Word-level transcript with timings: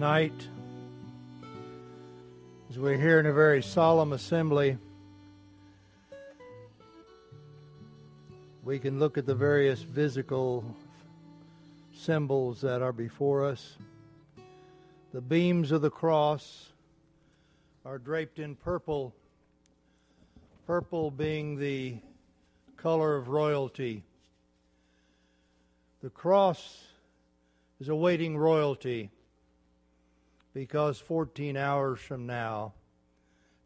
Tonight, 0.00 0.48
as 2.70 2.78
we're 2.78 2.96
here 2.96 3.20
in 3.20 3.26
a 3.26 3.34
very 3.34 3.62
solemn 3.62 4.14
assembly, 4.14 4.78
we 8.64 8.78
can 8.78 8.98
look 8.98 9.18
at 9.18 9.26
the 9.26 9.34
various 9.34 9.82
physical 9.82 10.64
symbols 11.92 12.62
that 12.62 12.80
are 12.80 12.94
before 12.94 13.44
us. 13.44 13.76
The 15.12 15.20
beams 15.20 15.70
of 15.70 15.82
the 15.82 15.90
cross 15.90 16.72
are 17.84 17.98
draped 17.98 18.38
in 18.38 18.56
purple, 18.56 19.14
purple 20.66 21.10
being 21.10 21.58
the 21.58 21.98
color 22.78 23.16
of 23.16 23.28
royalty. 23.28 24.02
The 26.02 26.08
cross 26.08 26.86
is 27.78 27.90
awaiting 27.90 28.38
royalty 28.38 29.10
because 30.52 30.98
14 30.98 31.56
hours 31.56 32.00
from 32.00 32.26
now, 32.26 32.72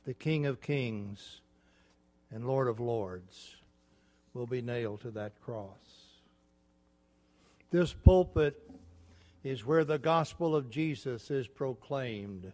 the 0.04 0.14
King 0.14 0.46
of 0.46 0.60
Kings 0.60 1.40
and 2.30 2.46
Lord 2.46 2.68
of 2.68 2.80
Lords 2.80 3.56
will 4.34 4.46
be 4.46 4.60
nailed 4.60 5.00
to 5.02 5.10
that 5.12 5.40
cross. 5.40 5.68
This 7.70 7.92
pulpit 7.92 8.70
is 9.42 9.64
where 9.64 9.84
the 9.84 9.98
gospel 9.98 10.54
of 10.54 10.70
Jesus 10.70 11.30
is 11.30 11.46
proclaimed. 11.46 12.52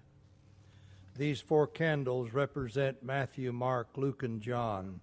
These 1.16 1.40
four 1.40 1.66
candles 1.66 2.32
represent 2.32 3.02
Matthew, 3.02 3.52
Mark, 3.52 3.88
Luke, 3.96 4.22
and 4.22 4.40
John 4.40 5.00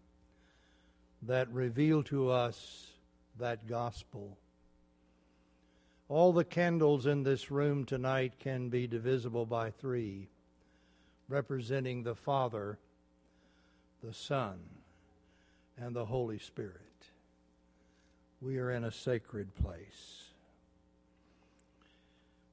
that 1.24 1.52
reveal 1.52 2.04
to 2.04 2.30
us 2.30 2.88
that 3.40 3.68
gospel. 3.68 4.38
All 6.10 6.32
the 6.32 6.46
candles 6.46 7.06
in 7.06 7.24
this 7.24 7.52
room 7.52 7.84
tonight 7.84 8.40
can 8.40 8.70
be 8.70 8.88
divisible 8.88 9.46
by 9.46 9.72
three, 9.72 10.30
representing 11.28 12.04
the 12.04 12.16
Father, 12.16 12.80
the 14.02 14.14
Son, 14.14 14.58
and 15.78 15.94
the 15.94 16.06
Holy 16.06 16.40
Spirit. 16.40 16.82
We 18.42 18.58
are 18.58 18.72
in 18.72 18.86
a 18.86 18.92
sacred 18.92 19.54
place. 19.56 20.24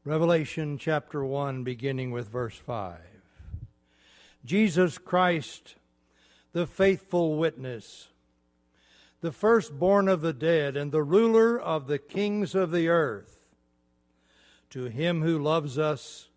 Revelation 0.04 0.76
chapter 0.76 1.24
1, 1.24 1.62
beginning 1.62 2.10
with 2.10 2.28
verse 2.28 2.56
5. 2.56 2.98
Jesus 4.44 4.98
Christ, 4.98 5.76
the 6.52 6.66
faithful 6.66 7.36
witness, 7.36 8.08
the 9.20 9.32
firstborn 9.32 10.08
of 10.08 10.22
the 10.22 10.32
dead, 10.32 10.76
and 10.76 10.90
the 10.90 11.04
ruler 11.04 11.58
of 11.58 11.86
the 11.86 11.98
kings 11.98 12.56
of 12.56 12.72
the 12.72 12.88
earth, 12.88 13.43
to 14.70 14.84
him 14.86 15.22
who 15.22 15.38
loves 15.38 15.78
us 15.78 16.28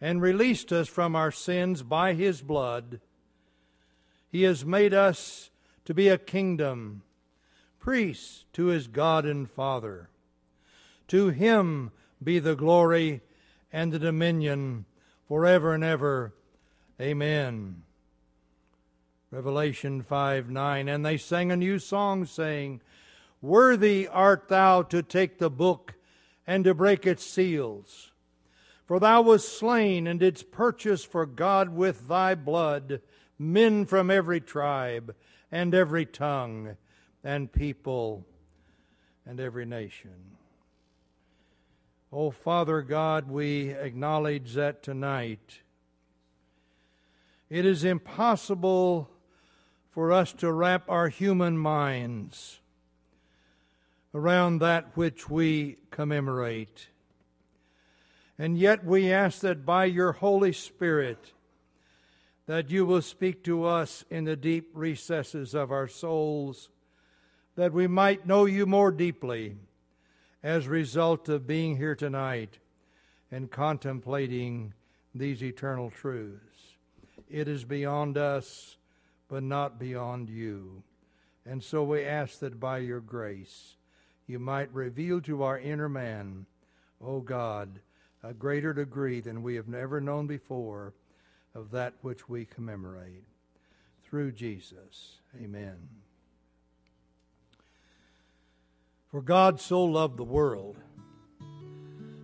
and 0.00 0.22
released 0.22 0.72
us 0.72 0.88
from 0.88 1.14
our 1.14 1.30
sins 1.30 1.82
by 1.82 2.14
his 2.14 2.40
blood, 2.40 3.00
he 4.30 4.42
has 4.42 4.64
made 4.64 4.94
us 4.94 5.50
to 5.84 5.94
be 5.94 6.08
a 6.08 6.18
kingdom, 6.18 7.02
priests 7.78 8.44
to 8.52 8.66
his 8.66 8.86
God 8.86 9.24
and 9.26 9.50
Father. 9.50 10.08
To 11.08 11.30
him 11.30 11.90
be 12.22 12.38
the 12.38 12.54
glory 12.54 13.22
and 13.72 13.92
the 13.92 13.98
dominion 13.98 14.84
forever 15.26 15.74
and 15.74 15.82
ever. 15.82 16.34
Amen. 17.00 17.82
Revelation 19.30 20.02
5 20.02 20.50
9. 20.50 20.88
And 20.88 21.04
they 21.04 21.16
sang 21.16 21.52
a 21.52 21.56
new 21.56 21.78
song, 21.78 22.26
saying, 22.26 22.80
Worthy 23.40 24.06
art 24.08 24.48
thou 24.48 24.82
to 24.82 25.02
take 25.02 25.38
the 25.38 25.50
book 25.50 25.94
and 26.50 26.64
to 26.64 26.74
break 26.74 27.06
its 27.06 27.24
seals. 27.24 28.10
For 28.84 28.98
thou 28.98 29.22
wast 29.22 29.56
slain 29.56 30.08
and 30.08 30.18
didst 30.18 30.50
purchase 30.50 31.04
for 31.04 31.24
God 31.24 31.68
with 31.68 32.08
thy 32.08 32.34
blood 32.34 33.02
men 33.38 33.86
from 33.86 34.10
every 34.10 34.40
tribe 34.40 35.14
and 35.52 35.72
every 35.72 36.04
tongue 36.04 36.76
and 37.22 37.52
people 37.52 38.26
and 39.24 39.38
every 39.38 39.64
nation. 39.64 40.38
Oh, 42.12 42.32
Father 42.32 42.82
God, 42.82 43.30
we 43.30 43.70
acknowledge 43.70 44.54
that 44.54 44.82
tonight 44.82 45.60
it 47.48 47.64
is 47.64 47.84
impossible 47.84 49.08
for 49.92 50.10
us 50.10 50.32
to 50.32 50.50
wrap 50.50 50.90
our 50.90 51.10
human 51.10 51.56
minds 51.56 52.59
around 54.14 54.58
that 54.58 54.96
which 54.96 55.28
we 55.28 55.76
commemorate. 55.90 56.88
And 58.38 58.56
yet 58.56 58.84
we 58.84 59.12
ask 59.12 59.40
that 59.40 59.66
by 59.66 59.84
your 59.84 60.12
Holy 60.12 60.52
Spirit 60.52 61.32
that 62.46 62.70
you 62.70 62.84
will 62.84 63.02
speak 63.02 63.44
to 63.44 63.64
us 63.64 64.04
in 64.10 64.24
the 64.24 64.36
deep 64.36 64.70
recesses 64.74 65.54
of 65.54 65.70
our 65.70 65.86
souls 65.86 66.70
that 67.54 67.72
we 67.72 67.86
might 67.86 68.26
know 68.26 68.46
you 68.46 68.66
more 68.66 68.90
deeply 68.90 69.56
as 70.42 70.66
a 70.66 70.70
result 70.70 71.28
of 71.28 71.46
being 71.46 71.76
here 71.76 71.94
tonight 71.94 72.58
and 73.30 73.50
contemplating 73.50 74.72
these 75.14 75.42
eternal 75.42 75.90
truths. 75.90 76.76
It 77.28 77.46
is 77.46 77.64
beyond 77.64 78.16
us, 78.16 78.76
but 79.28 79.42
not 79.42 79.78
beyond 79.78 80.28
you. 80.28 80.82
And 81.46 81.62
so 81.62 81.84
we 81.84 82.04
ask 82.04 82.40
that 82.40 82.58
by 82.58 82.78
your 82.78 83.00
grace 83.00 83.76
you 84.30 84.38
might 84.38 84.72
reveal 84.72 85.20
to 85.22 85.42
our 85.42 85.58
inner 85.58 85.88
man, 85.88 86.46
O 87.02 87.16
oh 87.16 87.20
God, 87.20 87.80
a 88.22 88.32
greater 88.32 88.72
degree 88.72 89.20
than 89.20 89.42
we 89.42 89.56
have 89.56 89.72
ever 89.74 90.00
known 90.00 90.26
before 90.26 90.94
of 91.54 91.72
that 91.72 91.94
which 92.02 92.28
we 92.28 92.44
commemorate. 92.44 93.24
Through 94.04 94.32
Jesus. 94.32 95.18
Amen. 95.40 95.76
For 99.10 99.22
God 99.22 99.60
so 99.60 99.84
loved 99.84 100.16
the 100.16 100.24
world 100.24 100.76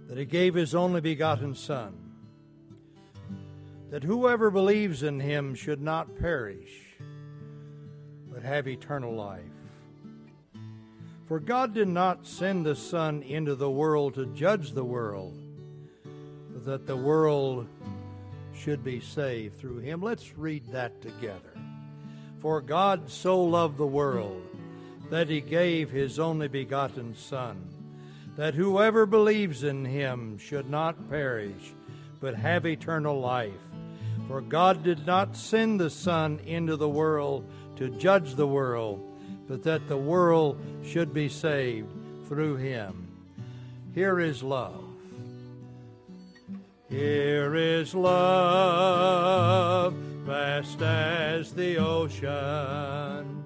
that 0.08 0.18
he 0.18 0.24
gave 0.24 0.54
his 0.54 0.74
only 0.74 1.00
begotten 1.00 1.54
Son 1.54 2.06
that 3.90 4.02
whoever 4.02 4.50
believes 4.50 5.02
in 5.02 5.20
him 5.20 5.54
should 5.54 5.80
not 5.80 6.18
perish, 6.18 6.96
but 8.32 8.42
have 8.42 8.66
eternal 8.66 9.14
life. 9.14 9.55
For 11.26 11.40
God 11.40 11.74
did 11.74 11.88
not 11.88 12.24
send 12.24 12.64
the 12.64 12.76
Son 12.76 13.22
into 13.22 13.56
the 13.56 13.70
world 13.70 14.14
to 14.14 14.26
judge 14.26 14.72
the 14.72 14.84
world, 14.84 15.34
but 16.52 16.64
that 16.64 16.86
the 16.86 16.96
world 16.96 17.66
should 18.54 18.84
be 18.84 19.00
saved 19.00 19.58
through 19.58 19.78
him. 19.78 20.00
Let's 20.00 20.38
read 20.38 20.68
that 20.68 21.02
together. 21.02 21.50
For 22.38 22.60
God 22.60 23.10
so 23.10 23.42
loved 23.42 23.76
the 23.76 23.86
world 23.86 24.40
that 25.10 25.28
he 25.28 25.40
gave 25.40 25.90
his 25.90 26.20
only 26.20 26.46
begotten 26.46 27.16
Son, 27.16 27.56
that 28.36 28.54
whoever 28.54 29.04
believes 29.04 29.64
in 29.64 29.84
him 29.84 30.38
should 30.38 30.70
not 30.70 31.10
perish, 31.10 31.74
but 32.20 32.36
have 32.36 32.66
eternal 32.66 33.18
life. 33.18 33.50
For 34.28 34.40
God 34.40 34.84
did 34.84 35.06
not 35.06 35.36
send 35.36 35.80
the 35.80 35.90
Son 35.90 36.38
into 36.46 36.76
the 36.76 36.88
world 36.88 37.44
to 37.76 37.90
judge 37.90 38.34
the 38.34 38.46
world, 38.46 39.15
but 39.48 39.62
that 39.62 39.88
the 39.88 39.96
world 39.96 40.60
should 40.84 41.14
be 41.14 41.28
saved 41.28 41.88
through 42.28 42.56
him. 42.56 43.08
Here 43.94 44.20
is 44.20 44.42
love. 44.42 44.84
Here 46.88 47.54
is 47.54 47.94
love, 47.94 49.92
vast 49.92 50.80
as 50.82 51.52
the 51.52 51.78
ocean, 51.78 53.44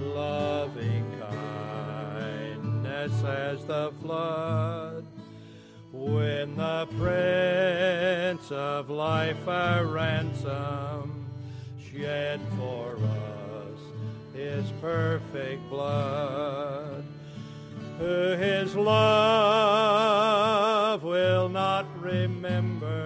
loving 0.00 1.04
kindness 1.20 3.12
as 3.24 3.64
the 3.64 3.92
flood 4.02 5.06
when 5.92 6.56
the 6.56 6.86
Prince 6.98 8.52
of 8.52 8.90
Life 8.90 9.48
our 9.48 9.86
ransom 9.86 11.26
shed 11.78 12.40
for 12.58 12.96
us 12.96 13.35
his 14.36 14.70
perfect 14.82 15.68
blood, 15.70 17.02
who 17.98 18.36
his 18.36 18.76
love 18.76 19.02
will 21.02 21.48
not 21.48 21.86
remember, 21.98 22.98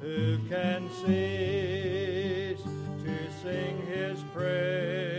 who 0.00 0.38
can 0.50 0.90
cease 0.90 2.62
to 3.02 3.30
sing 3.42 3.86
his 3.86 4.22
praise. 4.34 5.17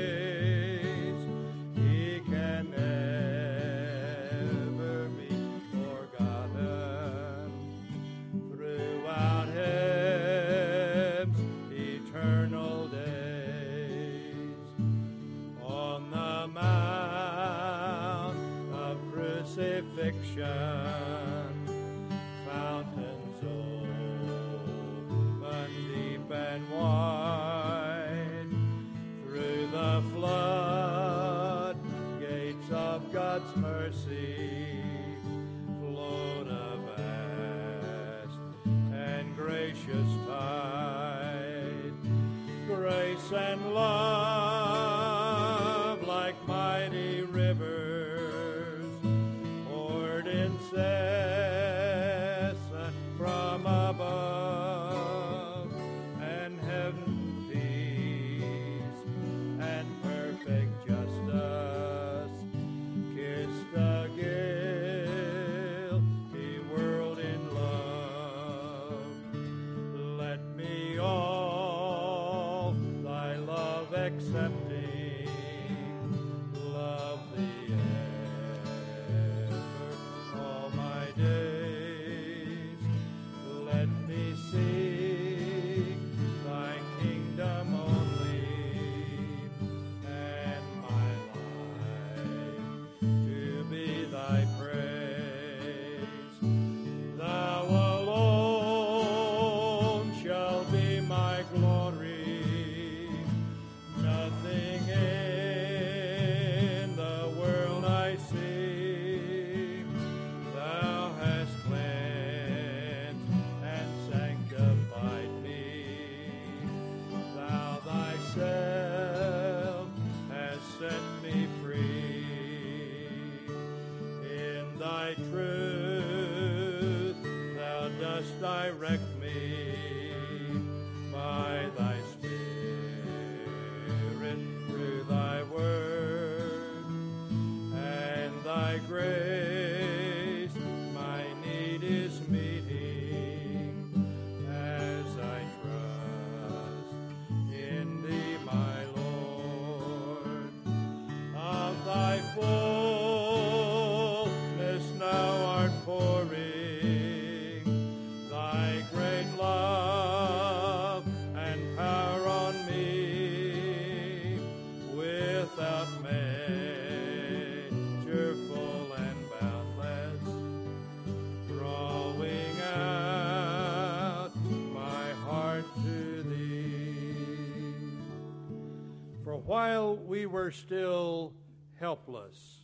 While 179.89 179.98
we 180.05 180.27
were 180.27 180.51
still 180.51 181.34
helpless, 181.79 182.60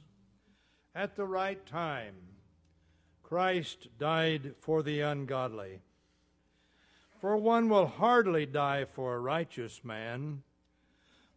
at 0.94 1.16
the 1.16 1.26
right 1.26 1.66
time, 1.66 2.14
Christ 3.24 3.88
died 3.98 4.54
for 4.60 4.84
the 4.84 5.02
ungodly. 5.02 5.82
For 7.20 7.36
one 7.36 7.68
will 7.68 7.88
hardly 7.88 8.46
die 8.46 8.86
for 8.86 9.16
a 9.16 9.20
righteous 9.20 9.84
man, 9.84 10.44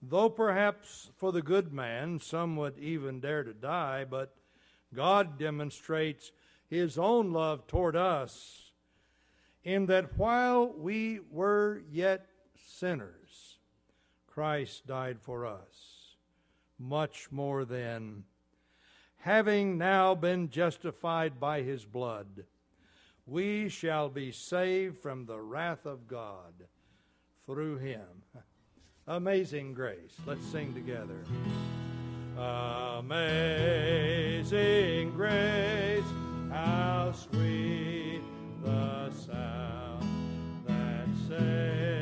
though 0.02 0.28
perhaps 0.28 1.10
for 1.16 1.32
the 1.32 1.40
good 1.40 1.72
man 1.72 2.20
some 2.20 2.56
would 2.56 2.78
even 2.78 3.20
dare 3.20 3.44
to 3.44 3.54
die, 3.54 4.04
but 4.04 4.34
God 4.94 5.38
demonstrates 5.38 6.32
his 6.68 6.98
own 6.98 7.32
love 7.32 7.66
toward 7.66 7.96
us 7.96 8.72
in 9.64 9.86
that 9.86 10.18
while 10.18 10.70
we 10.70 11.20
were 11.30 11.80
yet 11.90 12.26
sinners, 12.66 13.17
Christ 14.38 14.86
died 14.86 15.18
for 15.20 15.44
us. 15.46 16.14
Much 16.78 17.26
more 17.32 17.64
than, 17.64 18.22
having 19.16 19.76
now 19.76 20.14
been 20.14 20.48
justified 20.48 21.40
by 21.40 21.62
his 21.62 21.84
blood, 21.84 22.44
we 23.26 23.68
shall 23.68 24.08
be 24.08 24.30
saved 24.30 24.98
from 24.98 25.26
the 25.26 25.40
wrath 25.40 25.86
of 25.86 26.06
God 26.06 26.52
through 27.46 27.78
him. 27.78 28.06
Amazing 29.08 29.74
grace. 29.74 30.14
Let's 30.24 30.46
sing 30.46 30.72
together. 30.72 31.18
Amazing 33.00 33.10
grace, 35.16 36.04
how 36.48 37.10
sweet 37.10 38.22
the 38.62 39.10
sound 39.10 40.04
that 40.68 41.08
saves. 41.26 41.97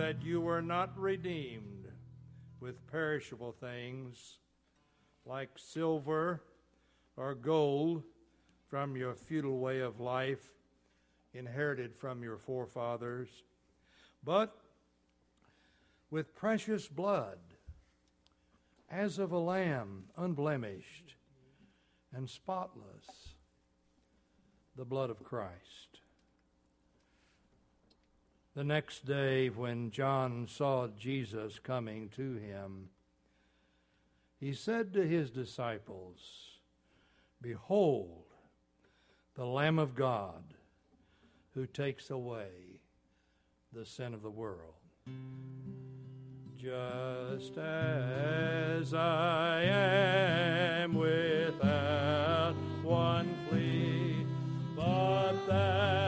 That 0.00 0.22
you 0.22 0.40
were 0.40 0.62
not 0.62 0.98
redeemed 0.98 1.86
with 2.58 2.86
perishable 2.86 3.52
things 3.52 4.38
like 5.26 5.50
silver 5.56 6.42
or 7.18 7.34
gold 7.34 8.02
from 8.70 8.96
your 8.96 9.14
futile 9.14 9.58
way 9.58 9.80
of 9.80 10.00
life 10.00 10.52
inherited 11.34 11.94
from 11.94 12.22
your 12.22 12.38
forefathers, 12.38 13.28
but 14.24 14.56
with 16.10 16.34
precious 16.34 16.88
blood, 16.88 17.38
as 18.90 19.18
of 19.18 19.32
a 19.32 19.38
lamb, 19.38 20.04
unblemished 20.16 21.14
and 22.16 22.30
spotless, 22.30 23.34
the 24.76 24.84
blood 24.86 25.10
of 25.10 25.22
Christ. 25.22 25.99
The 28.56 28.64
next 28.64 29.06
day, 29.06 29.48
when 29.48 29.92
John 29.92 30.48
saw 30.48 30.88
Jesus 30.88 31.60
coming 31.60 32.08
to 32.16 32.34
him, 32.34 32.88
he 34.40 34.54
said 34.54 34.92
to 34.94 35.06
his 35.06 35.30
disciples, 35.30 36.18
Behold, 37.40 38.24
the 39.36 39.46
Lamb 39.46 39.78
of 39.78 39.94
God 39.94 40.42
who 41.54 41.66
takes 41.66 42.10
away 42.10 42.80
the 43.72 43.84
sin 43.84 44.14
of 44.14 44.22
the 44.22 44.30
world. 44.30 44.74
Just 46.56 47.56
as 47.56 48.92
I 48.92 49.62
am 49.62 50.94
without 50.94 52.56
one 52.82 53.32
plea, 53.48 54.26
but 54.76 55.46
that 55.46 55.99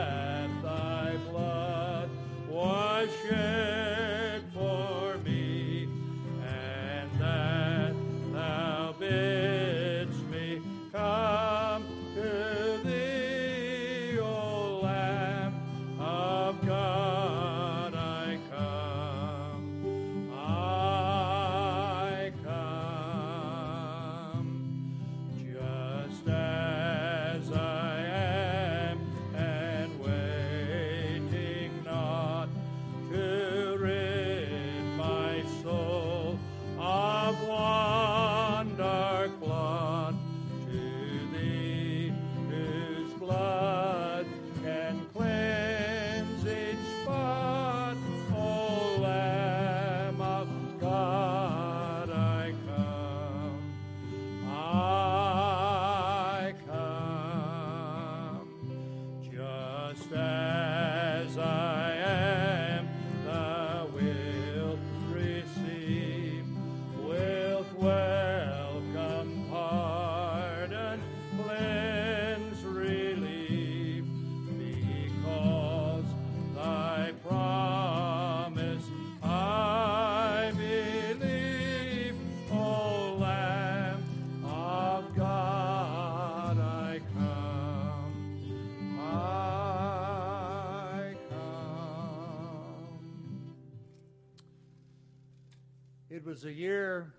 It 96.23 96.29
was 96.29 96.43
the 96.43 96.53
year 96.53 97.11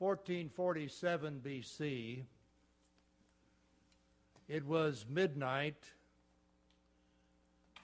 1447 0.00 1.40
BC. 1.42 2.24
It 4.46 4.66
was 4.66 5.06
midnight, 5.08 5.82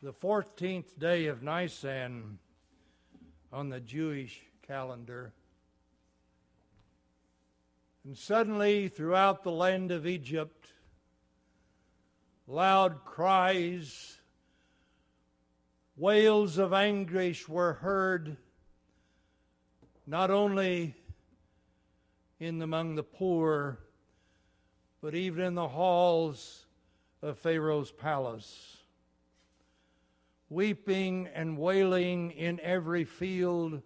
the 0.02 0.12
14th 0.12 0.98
day 0.98 1.28
of 1.28 1.42
Nisan 1.42 2.38
on 3.50 3.70
the 3.70 3.80
Jewish 3.80 4.42
calendar. 4.66 5.32
And 8.04 8.18
suddenly, 8.18 8.88
throughout 8.88 9.44
the 9.44 9.50
land 9.50 9.90
of 9.90 10.06
Egypt, 10.06 10.68
loud 12.46 13.06
cries, 13.06 14.18
wails 15.96 16.58
of 16.58 16.74
anguish 16.74 17.48
were 17.48 17.72
heard, 17.72 18.36
not 20.06 20.30
only 20.30 20.94
in 22.38 22.60
among 22.60 22.94
the 22.94 23.02
poor, 23.02 23.78
but 25.00 25.14
even 25.14 25.44
in 25.44 25.54
the 25.54 25.68
halls 25.68 26.66
of 27.22 27.38
Pharaoh's 27.38 27.90
palace. 27.90 28.76
Weeping 30.50 31.28
and 31.34 31.56
wailing 31.56 32.32
in 32.32 32.60
every 32.60 33.04
field, 33.04 33.80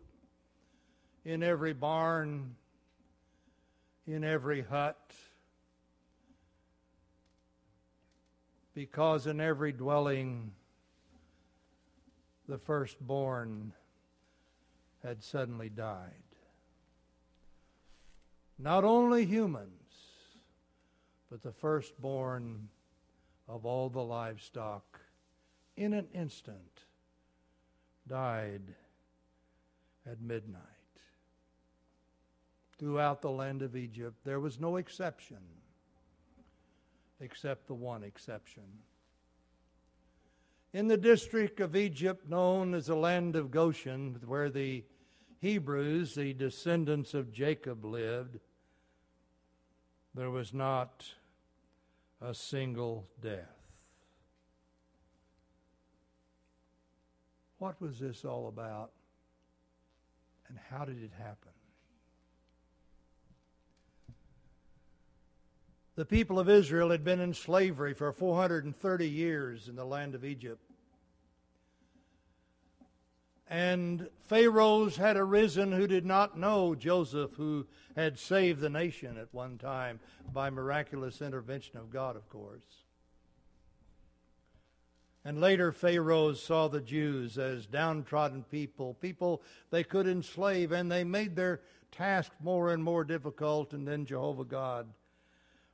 in 1.24 1.42
every 1.42 1.72
barn, 1.72 2.57
in 4.07 4.24
every 4.24 4.62
hut, 4.62 4.98
because 8.74 9.26
in 9.26 9.40
every 9.40 9.72
dwelling 9.72 10.52
the 12.48 12.59
firstborn 12.59 13.72
had 15.08 15.24
suddenly 15.24 15.70
died. 15.70 16.12
Not 18.58 18.84
only 18.84 19.24
humans, 19.24 19.72
but 21.30 21.42
the 21.42 21.52
firstborn 21.52 22.68
of 23.48 23.64
all 23.64 23.88
the 23.88 24.04
livestock 24.04 25.00
in 25.78 25.94
an 25.94 26.08
instant 26.12 26.84
died 28.06 28.74
at 30.04 30.20
midnight. 30.20 30.62
Throughout 32.78 33.22
the 33.22 33.30
land 33.30 33.62
of 33.62 33.76
Egypt, 33.76 34.16
there 34.24 34.40
was 34.40 34.60
no 34.60 34.76
exception 34.76 35.38
except 37.20 37.66
the 37.66 37.74
one 37.74 38.04
exception. 38.04 38.62
In 40.74 40.86
the 40.86 40.98
district 40.98 41.60
of 41.60 41.74
Egypt 41.74 42.28
known 42.28 42.74
as 42.74 42.86
the 42.86 42.94
land 42.94 43.36
of 43.36 43.50
Goshen, 43.50 44.20
where 44.26 44.50
the 44.50 44.84
Hebrews, 45.40 46.14
the 46.14 46.33
descendants 46.35 47.14
of 47.14 47.33
Jacob, 47.33 47.85
lived, 47.85 48.38
there 50.14 50.31
was 50.31 50.53
not 50.53 51.05
a 52.20 52.35
single 52.35 53.07
death. 53.22 53.55
What 57.59 57.81
was 57.81 57.98
this 57.98 58.24
all 58.24 58.48
about? 58.48 58.90
And 60.48 60.59
how 60.70 60.85
did 60.85 61.03
it 61.03 61.12
happen? 61.16 61.53
The 65.96 66.05
people 66.05 66.38
of 66.38 66.48
Israel 66.48 66.90
had 66.90 67.05
been 67.05 67.20
in 67.20 67.35
slavery 67.35 67.92
for 67.92 68.12
430 68.12 69.09
years 69.09 69.68
in 69.68 69.74
the 69.74 69.85
land 69.85 70.14
of 70.14 70.24
Egypt. 70.24 70.67
And 73.48 74.08
pharaohs 74.26 74.96
had 74.96 75.16
arisen 75.16 75.72
who 75.72 75.87
did 75.87 76.04
not 76.04 76.38
know 76.38 76.74
Joseph, 76.74 77.32
who 77.34 77.66
had 77.96 78.18
saved 78.18 78.61
the 78.61 78.68
nation 78.68 79.16
at 79.16 79.32
one 79.32 79.56
time 79.56 80.00
by 80.32 80.50
miraculous 80.50 81.22
intervention 81.22 81.78
of 81.78 81.90
God, 81.90 82.14
of 82.14 82.28
course. 82.28 82.84
And 85.24 85.40
later, 85.40 85.72
pharaohs 85.72 86.42
saw 86.42 86.68
the 86.68 86.80
Jews 86.80 87.38
as 87.38 87.66
downtrodden 87.66 88.44
people, 88.44 88.94
people 88.94 89.42
they 89.70 89.82
could 89.82 90.06
enslave, 90.06 90.72
and 90.72 90.90
they 90.90 91.04
made 91.04 91.34
their 91.34 91.61
task 91.90 92.32
more 92.40 92.70
and 92.72 92.82
more 92.82 93.04
difficult. 93.04 93.72
And 93.72 93.88
then 93.88 94.04
Jehovah 94.04 94.44
God 94.44 94.88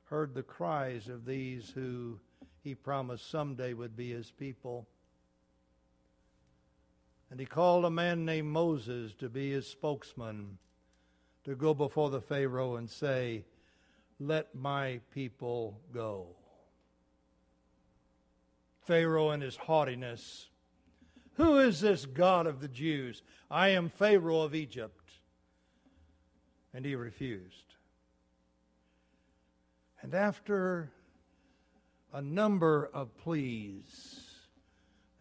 heard 0.05 0.33
the 0.33 0.43
cries 0.43 1.09
of 1.09 1.25
these 1.25 1.69
who 1.69 2.19
he 2.63 2.73
promised 2.73 3.29
someday 3.29 3.73
would 3.73 3.95
be 3.95 4.11
his 4.11 4.31
people. 4.31 4.87
And 7.35 7.39
he 7.41 7.45
called 7.45 7.83
a 7.83 7.89
man 7.89 8.23
named 8.23 8.47
Moses 8.47 9.13
to 9.15 9.27
be 9.27 9.51
his 9.51 9.67
spokesman, 9.67 10.57
to 11.43 11.53
go 11.53 11.73
before 11.73 12.09
the 12.09 12.21
Pharaoh 12.21 12.77
and 12.77 12.89
say, 12.89 13.43
Let 14.21 14.55
my 14.55 15.01
people 15.13 15.81
go. 15.93 16.27
Pharaoh 18.85 19.31
in 19.31 19.41
his 19.41 19.57
haughtiness. 19.57 20.47
Who 21.33 21.59
is 21.59 21.81
this 21.81 22.05
God 22.05 22.47
of 22.47 22.61
the 22.61 22.69
Jews? 22.69 23.21
I 23.51 23.67
am 23.67 23.89
Pharaoh 23.89 24.39
of 24.39 24.55
Egypt. 24.55 25.11
And 26.73 26.85
he 26.85 26.95
refused. 26.95 27.75
And 30.01 30.15
after 30.15 30.89
a 32.13 32.21
number 32.21 32.89
of 32.93 33.13
pleas 33.17 34.24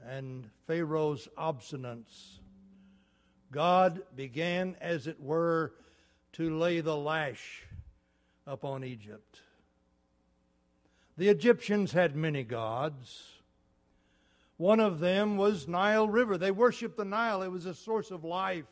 and 0.09 0.49
Pharaoh's 0.67 1.29
obstinance, 1.37 2.39
God 3.51 4.03
began, 4.17 4.77
as 4.81 5.07
it 5.07 5.21
were, 5.21 5.75
to 6.33 6.59
lay 6.59 6.81
the 6.81 6.97
lash 6.97 7.63
upon 8.47 8.85
Egypt. 8.85 9.41
The 11.17 11.29
Egyptians 11.29 11.93
had 11.93 12.17
many 12.17 12.43
gods. 12.43 13.23
One 14.57 14.81
of 14.81 14.99
them 15.01 15.37
was 15.37 15.69
Nile 15.69 16.09
River. 16.09 16.37
They 16.37 16.51
worshiped 16.51 16.97
the 16.97 17.05
Nile, 17.05 17.43
it 17.43 17.51
was 17.51 17.67
a 17.67 17.75
source 17.75 18.11
of 18.11 18.25
life. 18.25 18.65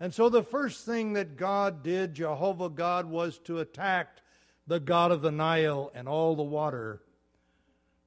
And 0.00 0.14
so 0.14 0.28
the 0.28 0.42
first 0.42 0.86
thing 0.86 1.12
that 1.12 1.36
God 1.36 1.82
did, 1.82 2.14
Jehovah 2.14 2.70
God, 2.70 3.06
was 3.06 3.38
to 3.40 3.58
attack 3.58 4.22
the 4.66 4.80
God 4.80 5.10
of 5.12 5.20
the 5.20 5.30
Nile, 5.30 5.90
and 5.94 6.08
all 6.08 6.34
the 6.34 6.42
water 6.42 7.02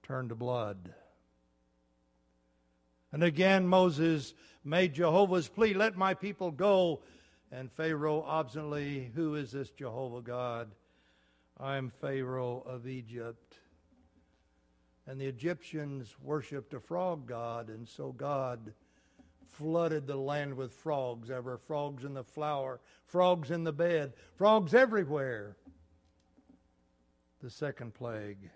turned 0.02 0.30
to 0.30 0.36
blood. 0.36 0.94
And 3.14 3.24
again, 3.24 3.68
Moses 3.68 4.34
made 4.66 4.94
Jehovah's 4.94 5.48
plea, 5.48 5.76
Let 5.76 5.96
my 5.96 6.16
people 6.16 6.52
go. 6.52 7.02
And 7.52 7.72
Pharaoh 7.72 8.24
obstinately, 8.24 9.12
Who 9.16 9.36
is 9.36 9.52
this 9.52 9.70
Jehovah 9.70 10.22
God? 10.22 10.72
I 11.60 11.78
am 11.78 11.92
Pharaoh 12.02 12.64
of 12.66 12.88
Egypt. 12.88 13.56
And 15.06 15.22
the 15.22 15.28
Egyptians 15.28 16.16
worshipped 16.22 16.74
a 16.74 16.80
frog 16.80 17.28
god, 17.28 17.70
and 17.70 17.88
so 17.88 18.12
God 18.12 18.74
flooded 19.48 20.08
the 20.08 20.16
land 20.16 20.56
with 20.56 20.74
frogs. 20.74 21.28
There 21.28 21.42
were 21.42 21.58
frogs 21.58 22.06
in 22.06 22.16
the 22.16 22.24
flour, 22.24 22.80
frogs 23.06 23.52
in 23.52 23.64
the 23.64 23.74
bed, 23.74 24.14
frogs 24.36 24.74
everywhere. 24.74 25.56
The 27.42 27.50
second 27.52 27.94
plague. 27.94 28.50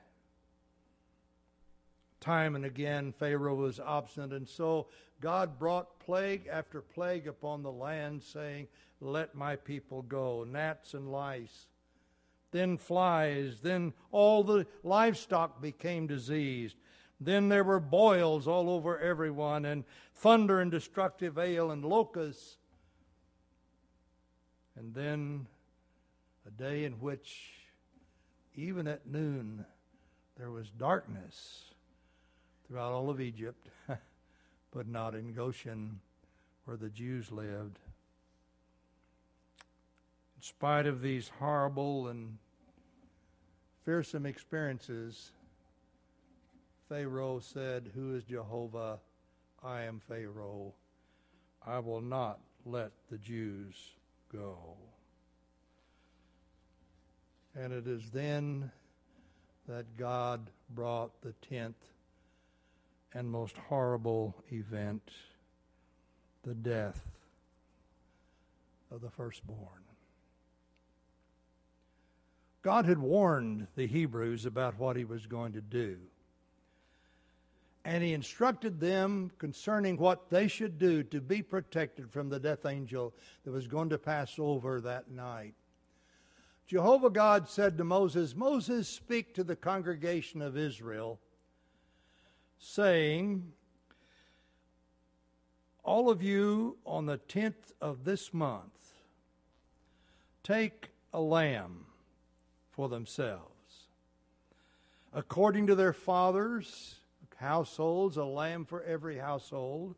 Time 2.28 2.58
and 2.58 2.66
again, 2.66 3.14
Pharaoh 3.18 3.56
was 3.56 3.80
obstinate, 3.80 4.34
and 4.34 4.50
so 4.50 4.88
God 5.22 5.58
brought 5.58 5.98
plague 6.00 6.50
after 6.52 6.82
plague 6.82 7.26
upon 7.26 7.64
the 7.64 7.72
land, 7.72 8.22
saying, 8.22 8.68
Let 9.00 9.34
my 9.34 9.56
people 9.56 10.02
go. 10.02 10.44
Gnats 10.44 10.94
and 10.94 11.10
lice, 11.10 11.68
then 12.52 12.78
flies, 12.78 13.62
then 13.62 13.94
all 14.12 14.44
the 14.44 14.68
livestock 14.84 15.62
became 15.62 16.06
diseased. 16.06 16.76
Then 17.22 17.48
there 17.48 17.64
were 17.64 17.80
boils 17.80 18.46
all 18.46 18.70
over 18.70 19.00
everyone, 19.00 19.64
and 19.64 19.86
thunder 20.14 20.60
and 20.60 20.70
destructive 20.70 21.38
hail 21.38 21.72
and 21.72 21.86
locusts. 21.86 22.58
And 24.76 24.94
then 24.94 25.48
a 26.46 26.52
day 26.52 26.84
in 26.84 27.00
which, 27.00 27.54
even 28.54 28.86
at 28.86 29.08
noon, 29.08 29.64
There 30.36 30.52
was 30.52 30.70
darkness 30.70 31.68
throughout 32.68 32.92
all 32.92 33.10
of 33.10 33.22
Egypt, 33.22 33.70
but 34.72 34.88
not 34.88 35.16
in 35.16 35.34
Goshen 35.34 36.00
where 36.66 36.78
the 36.78 36.90
Jews 36.90 37.32
lived. 37.32 37.80
In 40.36 40.42
spite 40.42 40.86
of 40.86 41.02
these 41.02 41.32
horrible 41.40 42.08
and 42.10 42.38
fearsome 43.84 44.26
experiences, 44.26 45.32
Pharaoh 46.90 47.40
said, 47.40 47.92
Who 47.96 48.16
is 48.16 48.24
Jehovah? 48.24 49.00
I 49.64 49.84
am 49.84 50.02
Pharaoh. 50.08 50.74
I 51.66 51.80
will 51.80 52.02
not 52.02 52.40
let 52.66 52.92
the 53.10 53.18
Jews 53.18 53.76
go. 54.32 54.76
And 57.56 57.74
it 57.74 57.88
is 57.88 58.10
then 58.12 58.72
that 59.68 59.98
God 59.98 60.50
brought 60.70 61.22
the 61.22 61.34
tenth 61.50 61.76
and 63.14 63.30
most 63.30 63.58
horrible 63.58 64.36
event 64.52 65.12
the 66.44 66.54
death 66.54 67.02
of 68.92 69.02
the 69.02 69.10
firstborn. 69.10 69.84
God 72.62 72.86
had 72.86 73.00
warned 73.00 73.68
the 73.76 73.88
Hebrews 73.88 74.46
about 74.46 74.78
what 74.78 74.96
he 74.96 75.06
was 75.06 75.26
going 75.26 75.54
to 75.54 75.62
do. 75.62 75.98
And 77.86 78.04
he 78.04 78.12
instructed 78.12 78.80
them 78.80 79.32
concerning 79.38 79.96
what 79.96 80.30
they 80.30 80.50
should 80.50 80.78
do 80.78 81.04
to 81.04 81.22
be 81.22 81.42
protected 81.42 82.12
from 82.12 82.28
the 82.28 82.40
death 82.40 82.66
angel 82.66 83.14
that 83.46 83.52
was 83.52 83.68
going 83.68 83.90
to 83.90 83.98
pass 83.98 84.36
over 84.38 84.82
that 84.82 85.10
night. 85.10 85.54
Jehovah 86.68 87.10
God 87.10 87.48
said 87.48 87.78
to 87.78 87.86
Moses, 87.86 88.36
Moses, 88.36 88.90
speak 88.90 89.34
to 89.36 89.46
the 89.46 89.56
congregation 89.56 90.42
of 90.42 90.58
Israel, 90.58 91.22
saying, 92.60 93.52
All 95.84 96.10
of 96.10 96.22
you 96.22 96.78
on 96.86 97.06
the 97.06 97.18
tenth 97.18 97.74
of 97.82 98.04
this 98.04 98.34
month 98.34 98.94
take 100.44 100.90
a 101.14 101.22
lamb 101.22 101.86
for 102.72 102.90
themselves, 102.90 103.88
according 105.14 105.68
to 105.68 105.76
their 105.76 105.94
fathers' 105.94 106.96
households, 107.38 108.18
a 108.18 108.24
lamb 108.24 108.66
for 108.66 108.84
every 108.84 109.18
household. 109.18 109.96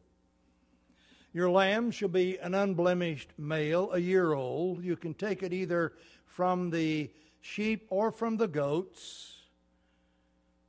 Your 1.33 1.49
lamb 1.49 1.91
shall 1.91 2.09
be 2.09 2.37
an 2.39 2.55
unblemished 2.55 3.29
male, 3.37 3.91
a 3.93 3.99
year 3.99 4.33
old. 4.33 4.83
You 4.83 4.95
can 4.95 5.13
take 5.13 5.43
it 5.43 5.53
either 5.53 5.93
from 6.25 6.69
the 6.69 7.11
sheep 7.41 7.87
or 7.89 8.11
from 8.11 8.37
the 8.37 8.47
goats, 8.47 9.38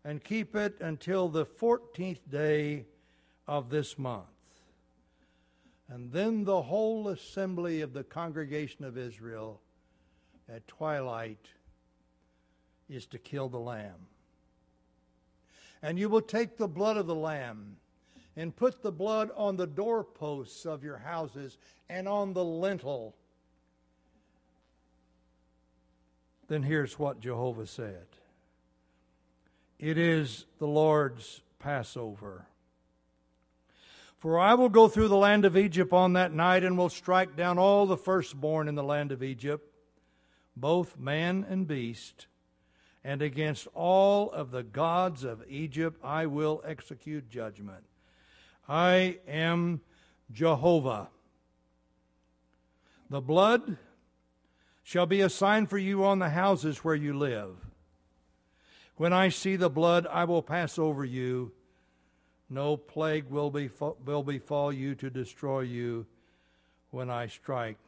and 0.05 0.23
keep 0.23 0.57
it 0.57 0.81
until 0.81 1.29
the 1.29 1.45
14th 1.45 2.21
day 2.31 2.87
of 3.47 3.71
this 3.71 3.99
month. 3.99 4.27
And 5.89 6.13
then 6.13 6.45
the 6.45 6.63
whole 6.63 7.09
assembly 7.09 7.81
of 7.81 7.93
the 7.93 8.05
congregation 8.05 8.85
of 8.85 8.97
Israel 8.97 9.61
at 10.49 10.67
twilight 10.69 11.49
is 12.89 13.07
to 13.07 13.19
kill 13.19 13.49
the 13.49 13.59
lamb. 13.59 14.07
And 15.83 15.99
you 15.99 16.09
will 16.09 16.23
take 16.23 16.57
the 16.57 16.69
blood 16.69 16.97
of 16.97 17.07
the 17.07 17.15
lamb 17.15 17.77
and 18.37 18.55
put 18.55 18.83
the 18.83 18.93
blood 18.93 19.31
on 19.37 19.57
the 19.57 19.67
doorposts 19.67 20.65
of 20.65 20.85
your 20.85 20.99
houses 20.99 21.59
and 21.89 22.07
on 22.07 22.33
the 22.33 22.45
lintel 22.45 23.15
then 26.51 26.65
here's 26.65 26.99
what 26.99 27.21
Jehovah 27.21 27.67
said 27.67 28.07
It 29.81 29.97
is 29.97 30.45
the 30.59 30.67
Lord's 30.67 31.41
Passover. 31.59 32.45
For 34.19 34.39
I 34.39 34.53
will 34.53 34.69
go 34.69 34.89
through 34.89 35.09
the 35.09 35.17
land 35.17 35.47
of 35.47 35.57
Egypt 35.57 35.95
on 35.95 36.13
that 36.13 36.35
night 36.35 36.63
and 36.63 36.77
will 36.77 36.91
strike 36.91 37.35
down 37.35 37.59
all 37.59 37.87
the 37.87 37.97
firstborn 37.97 38.69
in 38.69 38.75
the 38.75 38.83
land 38.83 39.11
of 39.11 39.23
Egypt, 39.23 39.67
both 40.55 40.99
man 40.99 41.47
and 41.49 41.67
beast, 41.67 42.27
and 43.03 43.23
against 43.23 43.69
all 43.75 44.31
of 44.31 44.51
the 44.51 44.63
gods 44.63 45.25
of 45.25 45.43
Egypt 45.49 45.99
I 46.05 46.27
will 46.27 46.63
execute 46.67 47.31
judgment. 47.31 47.85
I 48.69 49.21
am 49.27 49.81
Jehovah. 50.31 51.09
The 53.09 53.23
blood 53.23 53.79
shall 54.83 55.07
be 55.07 55.23
a 55.23 55.31
sign 55.31 55.67
for 55.67 55.79
you 55.79 56.05
on 56.05 56.19
the 56.19 56.29
houses 56.29 56.85
where 56.85 56.95
you 56.95 57.17
live. 57.17 57.70
When 59.01 59.15
I 59.15 59.31
see 59.31 59.57
the 59.57 59.71
blood, 59.71 60.07
I 60.07 60.25
will 60.25 60.43
pass 60.43 60.79
over 60.79 61.07
you. 61.07 61.53
No 62.51 62.77
plague 62.77 63.31
will, 63.31 63.51
befall, 63.51 63.97
will 64.05 64.23
befall 64.23 64.71
you 64.71 64.95
to 64.97 65.09
destroy 65.09 65.61
you 65.61 66.05
when 66.91 67.09
I 67.09 67.27
strike 67.27 67.79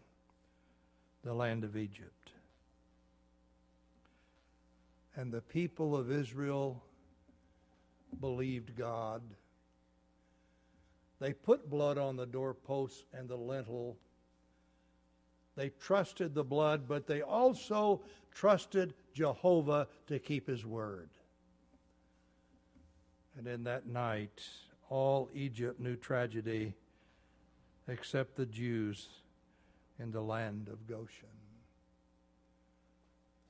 the 1.23 1.35
land 1.35 1.65
of 1.65 1.77
Egypt. 1.77 2.33
And 5.15 5.31
the 5.31 5.43
people 5.43 5.95
of 5.95 6.11
Israel 6.11 6.83
believed 8.19 8.75
God. 8.75 9.21
They 11.21 11.35
put 11.35 11.69
blood 11.69 11.99
on 11.99 12.17
the 12.17 12.25
doorposts 12.25 13.05
and 13.13 13.29
the 13.29 13.37
lintel 13.37 13.99
they 15.57 15.71
trusted 15.81 16.35
the 16.35 16.45
blood, 16.45 16.89
but 16.89 17.07
they 17.07 17.23
also 17.23 18.01
trusted 18.33 18.95
Jehovah 19.13 19.89
to 20.07 20.19
keep 20.19 20.47
his 20.47 20.65
word. 20.65 21.11
And 23.37 23.47
in 23.47 23.65
that 23.65 23.87
night, 23.87 24.43
all 24.89 25.31
Egypt 25.35 25.81
knew 25.81 25.97
tragedy 25.97 26.75
except 27.89 28.37
the 28.37 28.47
Jews 28.47 29.09
in 29.99 30.11
the 30.11 30.21
land 30.21 30.69
of 30.69 30.87
Goshen. 30.87 31.29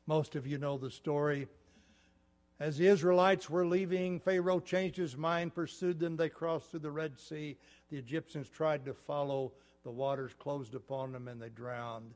Most 0.07 0.35
of 0.35 0.47
you 0.47 0.59
know 0.59 0.79
the 0.79 0.91
story. 0.91 1.47
As 2.59 2.77
the 2.77 2.87
Israelites 2.87 3.49
were 3.49 3.67
leaving, 3.67 4.21
Pharaoh 4.21 4.61
changed 4.61 4.97
his 4.97 5.17
mind, 5.17 5.55
pursued 5.55 5.99
them. 5.99 6.17
They 6.17 6.29
crossed 6.29 6.71
through 6.71 6.81
the 6.81 6.91
Red 6.91 7.19
Sea. 7.19 7.57
The 7.91 7.99
Egyptians 7.99 8.49
tried 8.49 8.85
to 8.85 8.95
follow 8.95 9.53
the 9.85 9.91
waters 9.91 10.33
closed 10.39 10.75
upon 10.75 11.13
them 11.13 11.29
and 11.29 11.41
they 11.41 11.49
drowned. 11.49 12.15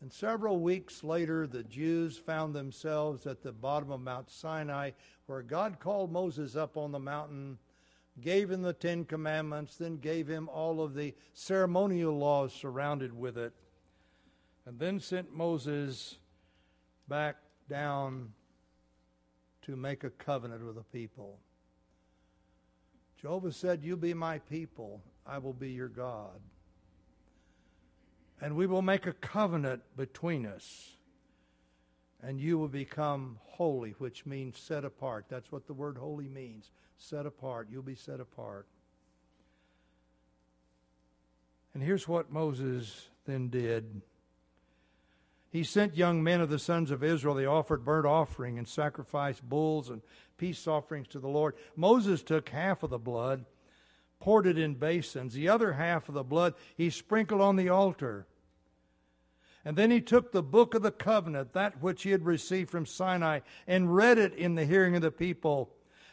And 0.00 0.12
several 0.12 0.58
weeks 0.58 1.04
later, 1.04 1.46
the 1.46 1.62
Jews 1.62 2.18
found 2.18 2.54
themselves 2.54 3.26
at 3.26 3.42
the 3.42 3.52
bottom 3.52 3.92
of 3.92 4.00
Mount 4.00 4.30
Sinai, 4.30 4.90
where 5.26 5.42
God 5.42 5.78
called 5.78 6.10
Moses 6.10 6.56
up 6.56 6.76
on 6.76 6.90
the 6.90 6.98
mountain, 6.98 7.56
gave 8.20 8.50
him 8.50 8.62
the 8.62 8.72
Ten 8.72 9.04
Commandments, 9.04 9.76
then 9.76 9.98
gave 9.98 10.26
him 10.26 10.48
all 10.48 10.82
of 10.82 10.94
the 10.94 11.14
ceremonial 11.34 12.18
laws 12.18 12.52
surrounded 12.52 13.16
with 13.16 13.38
it, 13.38 13.52
and 14.66 14.78
then 14.78 14.98
sent 14.98 15.32
Moses 15.32 16.18
back 17.08 17.36
down 17.68 18.32
to 19.62 19.76
make 19.76 20.02
a 20.02 20.10
covenant 20.10 20.64
with 20.64 20.74
the 20.74 20.82
people. 20.82 21.38
Jehovah 23.20 23.52
said, 23.52 23.84
You 23.84 23.96
be 23.96 24.14
my 24.14 24.40
people, 24.40 25.00
I 25.26 25.38
will 25.38 25.52
be 25.52 25.70
your 25.70 25.88
God. 25.88 26.40
And 28.40 28.56
we 28.56 28.66
will 28.66 28.82
make 28.82 29.06
a 29.06 29.12
covenant 29.12 29.82
between 29.96 30.46
us. 30.46 30.96
And 32.22 32.40
you 32.40 32.58
will 32.58 32.68
become 32.68 33.38
holy, 33.42 33.90
which 33.98 34.26
means 34.26 34.58
set 34.58 34.84
apart. 34.84 35.26
That's 35.28 35.50
what 35.50 35.66
the 35.66 35.74
word 35.74 35.96
holy 35.96 36.28
means. 36.28 36.70
Set 36.96 37.26
apart. 37.26 37.68
You'll 37.70 37.82
be 37.82 37.94
set 37.94 38.20
apart. 38.20 38.66
And 41.74 41.82
here's 41.82 42.06
what 42.06 42.30
Moses 42.30 43.08
then 43.26 43.48
did. 43.48 44.02
He 45.50 45.64
sent 45.64 45.96
young 45.96 46.22
men 46.22 46.40
of 46.40 46.48
the 46.48 46.58
sons 46.58 46.90
of 46.90 47.04
Israel. 47.04 47.34
They 47.34 47.46
offered 47.46 47.84
burnt 47.84 48.06
offering 48.06 48.58
and 48.58 48.66
sacrificed 48.66 49.46
bulls 49.46 49.90
and 49.90 50.02
peace 50.38 50.66
offerings 50.66 51.08
to 51.08 51.18
the 51.18 51.28
Lord. 51.28 51.54
Moses 51.76 52.22
took 52.22 52.48
half 52.48 52.82
of 52.82 52.90
the 52.90 52.98
blood 52.98 53.44
poured 54.22 54.46
it 54.46 54.56
in 54.56 54.74
basins. 54.74 55.34
The 55.34 55.48
other 55.48 55.72
half 55.72 56.08
of 56.08 56.14
the 56.14 56.22
blood 56.22 56.54
he 56.76 56.90
sprinkled 56.90 57.40
on 57.40 57.56
the 57.56 57.68
altar. 57.68 58.24
And 59.64 59.76
then 59.76 59.90
he 59.90 60.00
took 60.00 60.30
the 60.30 60.44
book 60.44 60.74
of 60.74 60.82
the 60.82 60.92
covenant, 60.92 61.54
that 61.54 61.82
which 61.82 62.04
he 62.04 62.12
had 62.12 62.24
received 62.24 62.70
from 62.70 62.86
Sinai, 62.86 63.40
and 63.66 63.92
read 63.92 64.18
it 64.18 64.32
in 64.34 64.54
the 64.54 64.64
hearing 64.64 64.94
of 64.94 65.02
the 65.02 65.10
people. 65.10 65.70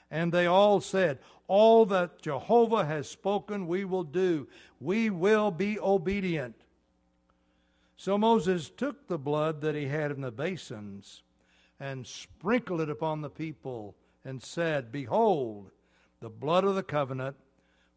And 0.10 0.32
they 0.32 0.48
all 0.48 0.82
said, 0.82 1.20
All 1.48 1.86
that 1.86 2.20
Jehovah 2.20 2.84
has 2.84 3.08
spoken, 3.08 3.68
we 3.68 3.86
will 3.86 4.04
do. 4.04 4.48
We 4.80 5.12
will 5.12 5.52
be 5.52 5.80
obedient. 5.80 6.56
So 7.96 8.18
Moses 8.18 8.72
took 8.72 9.08
the 9.08 9.20
blood 9.20 9.62
that 9.62 9.76
he 9.76 9.86
had 9.86 10.10
in 10.10 10.22
the 10.22 10.32
basins 10.32 11.22
and 11.80 12.08
sprinkled 12.08 12.82
it 12.82 12.90
upon 12.90 13.22
the 13.22 13.30
people 13.30 13.96
and 14.26 14.42
said, 14.42 14.92
Behold, 14.92 15.70
the 16.22 16.30
blood 16.30 16.64
of 16.64 16.74
the 16.74 16.82
covenant 16.82 17.36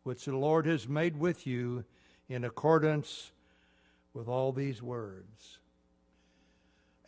which 0.03 0.25
the 0.25 0.37
Lord 0.37 0.67
has 0.67 0.89
made 0.89 1.17
with 1.17 1.47
you 1.47 1.85
in 2.29 2.45
accordance 2.45 3.33
with 4.15 4.29
all 4.29 4.53
these 4.53 4.83
words. 4.83 5.59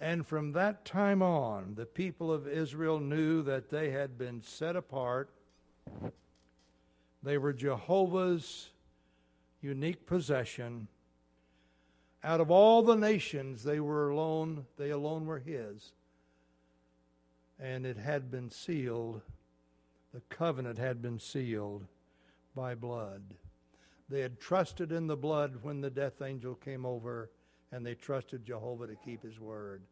And 0.00 0.26
from 0.26 0.52
that 0.52 0.84
time 0.84 1.22
on, 1.22 1.74
the 1.76 1.86
people 1.86 2.32
of 2.32 2.46
Israel 2.46 3.00
knew 3.00 3.42
that 3.42 3.70
they 3.70 3.90
had 3.90 4.18
been 4.18 4.42
set 4.42 4.76
apart. 4.76 5.30
They 7.22 7.38
were 7.38 7.52
Jehovah's 7.52 8.70
unique 9.62 10.06
possession. 10.06 10.88
Out 12.22 12.40
of 12.40 12.50
all 12.50 12.82
the 12.82 12.96
nations, 12.96 13.64
they 13.64 13.80
were 13.80 14.10
alone, 14.10 14.66
they 14.76 14.90
alone 14.90 15.26
were 15.26 15.38
his. 15.38 15.92
And 17.58 17.86
it 17.86 17.96
had 17.96 18.30
been 18.30 18.50
sealed, 18.50 19.22
the 20.12 20.20
covenant 20.28 20.78
had 20.78 21.00
been 21.00 21.18
sealed 21.18 21.86
by 22.54 22.74
blood. 22.74 23.22
They 24.08 24.20
had 24.20 24.38
trusted 24.38 24.92
in 24.92 25.06
the 25.06 25.16
blood 25.16 25.58
when 25.62 25.80
the 25.80 25.90
death 25.90 26.22
angel 26.22 26.54
came 26.54 26.84
over, 26.84 27.30
and 27.72 27.84
they 27.84 27.94
trusted 27.94 28.44
Jehovah 28.44 28.86
to 28.86 28.96
keep 28.96 29.22
his 29.22 29.40
word. 29.40 29.82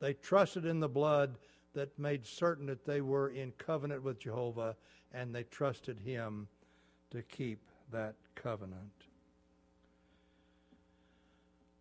They 0.00 0.14
trusted 0.14 0.64
in 0.64 0.80
the 0.80 0.88
blood 0.88 1.38
that 1.74 1.98
made 1.98 2.26
certain 2.26 2.66
that 2.66 2.84
they 2.84 3.00
were 3.00 3.30
in 3.30 3.52
covenant 3.52 4.02
with 4.02 4.18
Jehovah, 4.18 4.76
and 5.12 5.34
they 5.34 5.44
trusted 5.44 5.98
him 6.00 6.48
to 7.10 7.22
keep 7.22 7.60
that 7.90 8.14
covenant. 8.34 8.92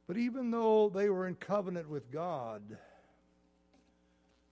But 0.08 0.18
even 0.18 0.52
though 0.52 0.90
they 0.90 1.10
were 1.10 1.28
in 1.28 1.36
covenant 1.36 1.90
with 1.90 2.12
God, 2.12 2.78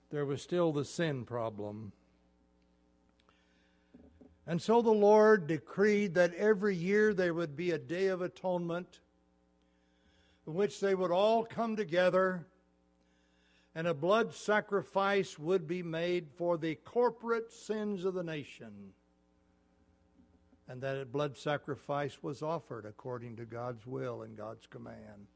there 0.10 0.26
was 0.26 0.42
still 0.42 0.72
the 0.72 0.86
sin 0.86 1.26
problem. 1.26 1.92
And 4.50 4.60
so 4.60 4.82
the 4.82 4.90
Lord 4.90 5.46
decreed 5.46 6.16
that 6.16 6.34
every 6.34 6.76
year 6.76 7.14
there 7.14 7.36
would 7.36 7.56
be 7.56 7.70
a 7.70 7.78
day 7.78 8.08
of 8.08 8.24
atonement 8.24 9.00
in 10.48 10.56
which 10.56 10.80
they 10.80 10.96
would 10.96 11.12
all 11.12 11.46
come 11.46 11.76
together 11.76 12.48
and 13.76 13.86
a 13.86 13.94
blood 13.94 14.34
sacrifice 14.34 15.38
would 15.38 15.68
be 15.68 15.84
made 15.84 16.32
for 16.36 16.58
the 16.58 16.74
corporate 16.74 17.52
sins 17.52 18.04
of 18.04 18.16
the 18.16 18.24
nation. 18.24 18.94
And 20.68 20.82
that 20.82 21.12
blood 21.12 21.38
sacrifice 21.38 22.24
was 22.24 22.42
offered 22.42 22.88
according 22.88 23.36
to 23.36 23.46
God's 23.46 23.86
will 23.86 24.24
and 24.24 24.36
God's 24.36 24.66
command. 24.66 25.28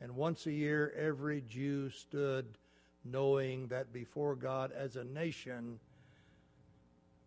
And 0.00 0.14
once 0.14 0.46
a 0.46 0.52
year, 0.52 0.94
every 0.96 1.40
Jew 1.40 1.90
stood 1.90 2.58
knowing 3.04 3.66
that 3.66 3.92
before 3.92 4.36
God 4.36 4.70
as 4.70 4.94
a 4.94 5.02
nation, 5.02 5.80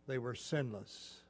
they 0.10 0.18
were 0.18 0.36
sinless 0.36 1.22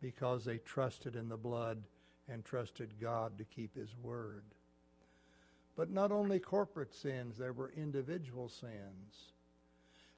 because 0.00 0.44
they 0.44 0.56
trusted 0.58 1.16
in 1.16 1.28
the 1.28 1.36
blood 1.36 1.82
and 2.28 2.42
trusted 2.42 2.94
God 2.98 3.36
to 3.36 3.44
keep 3.44 3.76
His 3.76 3.94
word. 4.02 4.42
But 5.76 5.90
not 5.90 6.10
only 6.10 6.38
corporate 6.38 6.94
sins, 6.94 7.36
there 7.36 7.52
were 7.52 7.72
individual 7.76 8.48
sins. 8.48 9.32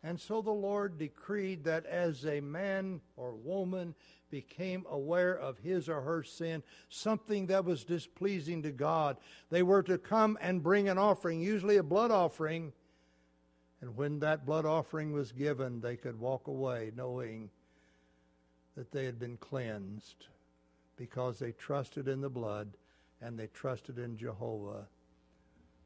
And 0.04 0.20
so 0.20 0.40
the 0.40 0.52
Lord 0.52 0.96
decreed 0.96 1.64
that 1.64 1.84
as 1.86 2.24
a 2.26 2.40
man 2.40 3.00
or 3.16 3.32
woman 3.32 3.96
became 4.30 4.86
aware 4.88 5.36
of 5.36 5.58
his 5.58 5.88
or 5.88 6.00
her 6.00 6.22
sin, 6.22 6.62
something 6.88 7.46
that 7.46 7.64
was 7.64 7.82
displeasing 7.82 8.62
to 8.62 8.70
God, 8.70 9.16
they 9.50 9.64
were 9.64 9.82
to 9.82 9.98
come 9.98 10.38
and 10.40 10.62
bring 10.62 10.88
an 10.88 10.98
offering, 10.98 11.40
usually 11.40 11.78
a 11.78 11.82
blood 11.82 12.12
offering. 12.12 12.72
And 13.80 13.96
when 13.96 14.20
that 14.20 14.46
blood 14.46 14.66
offering 14.66 15.12
was 15.12 15.32
given, 15.32 15.80
they 15.80 15.96
could 15.96 16.20
walk 16.20 16.46
away 16.46 16.92
knowing 16.94 17.50
that 18.76 18.92
they 18.92 19.04
had 19.04 19.18
been 19.18 19.36
cleansed 19.38 20.26
because 20.96 21.38
they 21.38 21.52
trusted 21.52 22.08
in 22.08 22.20
the 22.20 22.28
blood 22.28 22.68
and 23.20 23.38
they 23.38 23.48
trusted 23.48 23.98
in 23.98 24.16
Jehovah 24.16 24.86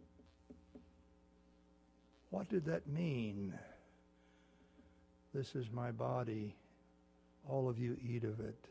What 2.30 2.48
did 2.48 2.64
that 2.66 2.88
mean? 2.88 3.52
This 5.34 5.54
is 5.54 5.70
my 5.70 5.90
body. 5.90 6.56
All 7.48 7.68
of 7.68 7.78
you 7.78 7.96
eat 8.02 8.24
of 8.24 8.40
it. 8.40 8.66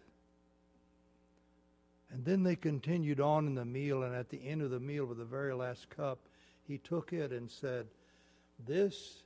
And 2.12 2.26
then 2.26 2.44
they 2.44 2.56
continued 2.56 3.20
on 3.20 3.48
in 3.48 3.56
the 3.56 3.66
meal, 3.66 4.04
and 4.04 4.16
at 4.16 4.30
the 4.30 4.42
end 4.44 4.62
of 4.62 4.72
the 4.72 4.80
meal, 4.80 5.06
with 5.06 5.20
the 5.20 5.26
very 5.26 5.54
last 5.54 5.90
cup, 5.90 6.20
he 6.68 6.78
took 6.78 7.14
it 7.14 7.32
and 7.32 7.50
said, 7.50 7.88
This 8.66 9.24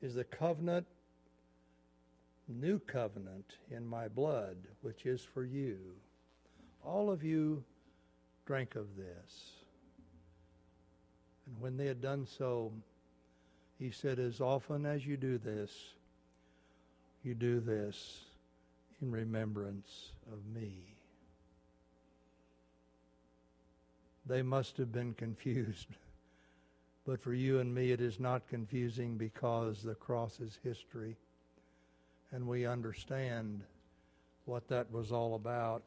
is 0.00 0.14
the 0.14 0.24
covenant, 0.24 0.86
new 2.48 2.78
covenant 2.78 3.54
in 3.70 3.86
my 3.86 4.08
blood, 4.08 4.56
which 4.80 5.04
is 5.04 5.22
for 5.22 5.44
you. 5.44 5.78
All 6.84 7.10
of 7.10 7.22
you 7.22 7.62
drank 8.46 8.76
of 8.76 8.96
this. 8.96 9.52
And 11.46 11.60
when 11.60 11.76
they 11.76 11.86
had 11.86 12.00
done 12.00 12.26
so, 12.26 12.72
he 13.78 13.90
said, 13.90 14.18
As 14.18 14.40
often 14.40 14.84
as 14.84 15.06
you 15.06 15.16
do 15.16 15.38
this, 15.38 15.70
you 17.22 17.34
do 17.34 17.60
this 17.60 18.24
in 19.00 19.10
remembrance 19.10 20.12
of 20.32 20.44
me. 20.54 20.96
They 24.26 24.42
must 24.42 24.76
have 24.76 24.92
been 24.92 25.14
confused. 25.14 25.88
But 27.06 27.22
for 27.22 27.32
you 27.32 27.60
and 27.60 27.74
me, 27.74 27.90
it 27.90 28.02
is 28.02 28.20
not 28.20 28.48
confusing 28.48 29.16
because 29.16 29.82
the 29.82 29.94
cross 29.94 30.40
is 30.40 30.58
history. 30.62 31.16
And 32.32 32.46
we 32.46 32.66
understand 32.66 33.62
what 34.44 34.68
that 34.68 34.92
was 34.92 35.10
all 35.10 35.34
about. 35.34 35.84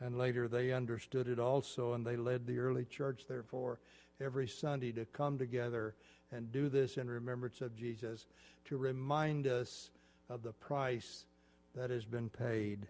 And 0.00 0.16
later 0.16 0.48
they 0.48 0.72
understood 0.72 1.28
it 1.28 1.38
also, 1.38 1.92
and 1.92 2.06
they 2.06 2.16
led 2.16 2.46
the 2.46 2.60
early 2.60 2.86
church, 2.86 3.26
therefore, 3.28 3.78
every 4.22 4.48
Sunday 4.48 4.90
to 4.92 5.04
come 5.04 5.36
together 5.36 5.94
and 6.32 6.50
do 6.50 6.68
this 6.68 6.96
in 6.96 7.08
remembrance 7.08 7.60
of 7.60 7.76
Jesus, 7.76 8.26
to 8.64 8.76
remind 8.76 9.46
us 9.46 9.90
of 10.28 10.42
the 10.42 10.52
price 10.52 11.26
that 11.74 11.90
has 11.90 12.04
been 12.04 12.28
paid 12.28 12.86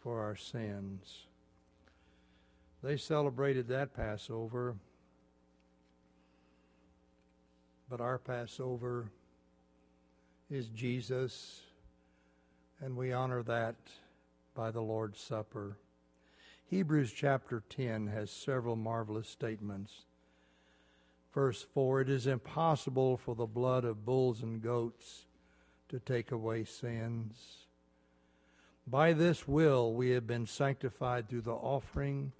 for 0.00 0.22
our 0.22 0.36
sins. 0.36 1.26
They 2.82 2.96
celebrated 2.96 3.68
that 3.68 3.94
Passover, 3.94 4.76
but 7.88 8.00
our 8.00 8.18
Passover 8.18 9.10
is 10.50 10.68
Jesus, 10.68 11.62
and 12.80 12.96
we 12.96 13.12
honor 13.12 13.42
that 13.44 13.76
by 14.54 14.70
the 14.70 14.82
Lord's 14.82 15.20
Supper. 15.20 15.78
Hebrews 16.66 17.12
chapter 17.12 17.62
10 17.70 18.08
has 18.08 18.30
several 18.30 18.76
marvelous 18.76 19.28
statements. 19.28 20.04
Verse 21.34 21.66
4 21.74 22.02
It 22.02 22.10
is 22.10 22.26
impossible 22.26 23.16
for 23.16 23.34
the 23.34 23.46
blood 23.46 23.84
of 23.84 24.04
bulls 24.04 24.42
and 24.42 24.62
goats 24.62 25.26
to 25.88 25.98
take 25.98 26.30
away 26.30 26.64
sins. 26.64 27.66
By 28.86 29.12
this 29.12 29.48
will 29.48 29.92
we 29.92 30.10
have 30.10 30.26
been 30.26 30.46
sanctified 30.46 31.28
through 31.28 31.42
the 31.42 31.52
offering 31.52 32.32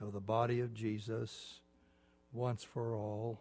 of 0.00 0.12
the 0.12 0.20
body 0.20 0.60
of 0.60 0.74
Jesus 0.74 1.60
once 2.32 2.62
for 2.62 2.94
all. 2.94 3.40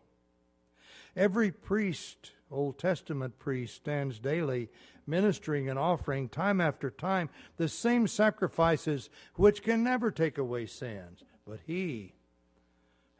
Every 1.15 1.51
priest, 1.51 2.31
Old 2.49 2.77
Testament 2.77 3.37
priest, 3.37 3.75
stands 3.75 4.19
daily 4.19 4.69
ministering 5.05 5.67
and 5.67 5.77
offering 5.77 6.29
time 6.29 6.61
after 6.61 6.89
time 6.89 7.29
the 7.57 7.67
same 7.67 8.07
sacrifices 8.07 9.09
which 9.35 9.63
can 9.63 9.83
never 9.83 10.09
take 10.11 10.37
away 10.37 10.67
sins. 10.67 11.23
But 11.45 11.59
he, 11.65 12.13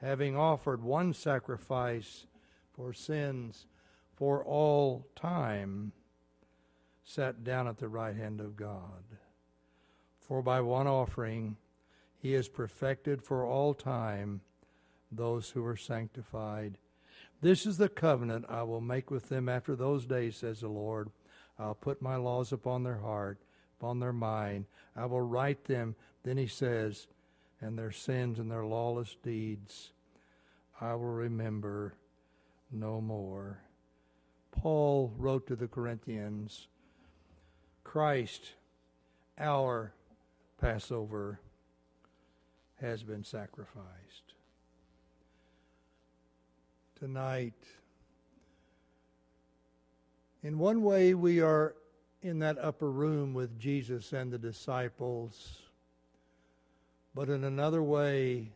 having 0.02 0.36
offered 0.36 0.84
one 0.84 1.14
sacrifice 1.14 2.26
for 2.74 2.92
sins 2.92 3.68
for 4.16 4.44
all 4.44 5.08
time, 5.16 5.92
sat 7.04 7.44
down 7.44 7.68
at 7.68 7.78
the 7.78 7.88
right 7.88 8.16
hand 8.16 8.40
of 8.40 8.56
God. 8.56 9.04
For 10.20 10.42
by 10.42 10.62
one 10.62 10.88
offering 10.88 11.58
he 12.18 12.34
has 12.34 12.48
perfected 12.48 13.24
for 13.24 13.46
all 13.46 13.74
time 13.74 14.42
those 15.12 15.50
who 15.50 15.66
are 15.66 15.76
sanctified. 15.76 16.78
This 17.42 17.66
is 17.66 17.78
the 17.78 17.90
covenant 17.90 18.46
I 18.48 18.64
will 18.64 18.82
make 18.82 19.10
with 19.10 19.30
them 19.30 19.50
after 19.50 19.76
those 19.76 20.06
days, 20.06 20.38
says 20.38 20.62
the 20.62 20.68
Lord. 20.68 21.10
I'll 21.58 21.76
put 21.76 22.02
my 22.02 22.16
laws 22.16 22.52
upon 22.52 22.84
their 22.84 23.00
heart, 23.00 23.40
upon 23.80 24.00
their 24.00 24.14
mind. 24.14 24.66
I 24.96 25.06
will 25.06 25.22
write 25.22 25.66
them, 25.66 25.96
then 26.24 26.38
he 26.38 26.48
says, 26.48 27.08
and 27.62 27.78
their 27.78 27.92
sins 27.92 28.40
and 28.40 28.50
their 28.50 28.66
lawless 28.66 29.16
deeds 29.24 29.92
I 30.82 30.96
will 30.96 31.14
remember 31.14 31.94
no 32.72 33.00
more. 33.02 33.60
Paul 34.52 35.14
wrote 35.16 35.46
to 35.48 35.56
the 35.56 35.68
Corinthians 35.68 36.68
Christ, 37.84 38.54
our 39.38 39.94
Passover, 40.60 41.40
has 42.80 43.04
been 43.04 43.24
sacrificed. 43.24 44.34
Tonight, 47.00 47.54
in 50.42 50.58
one 50.58 50.82
way, 50.82 51.14
we 51.14 51.42
are 51.42 51.76
in 52.24 52.40
that 52.40 52.58
upper 52.60 52.90
room 52.90 53.36
with 53.36 53.60
Jesus 53.60 54.14
and 54.14 54.32
the 54.32 54.40
disciples, 54.40 55.61
but 57.14 57.30
in 57.30 57.44
another 57.44 57.84
way, 57.84 58.52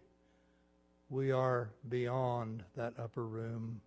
we 1.10 1.32
are 1.32 1.70
beyond 1.90 2.64
that 2.76 2.94
upper 2.98 3.26
room, 3.26 3.82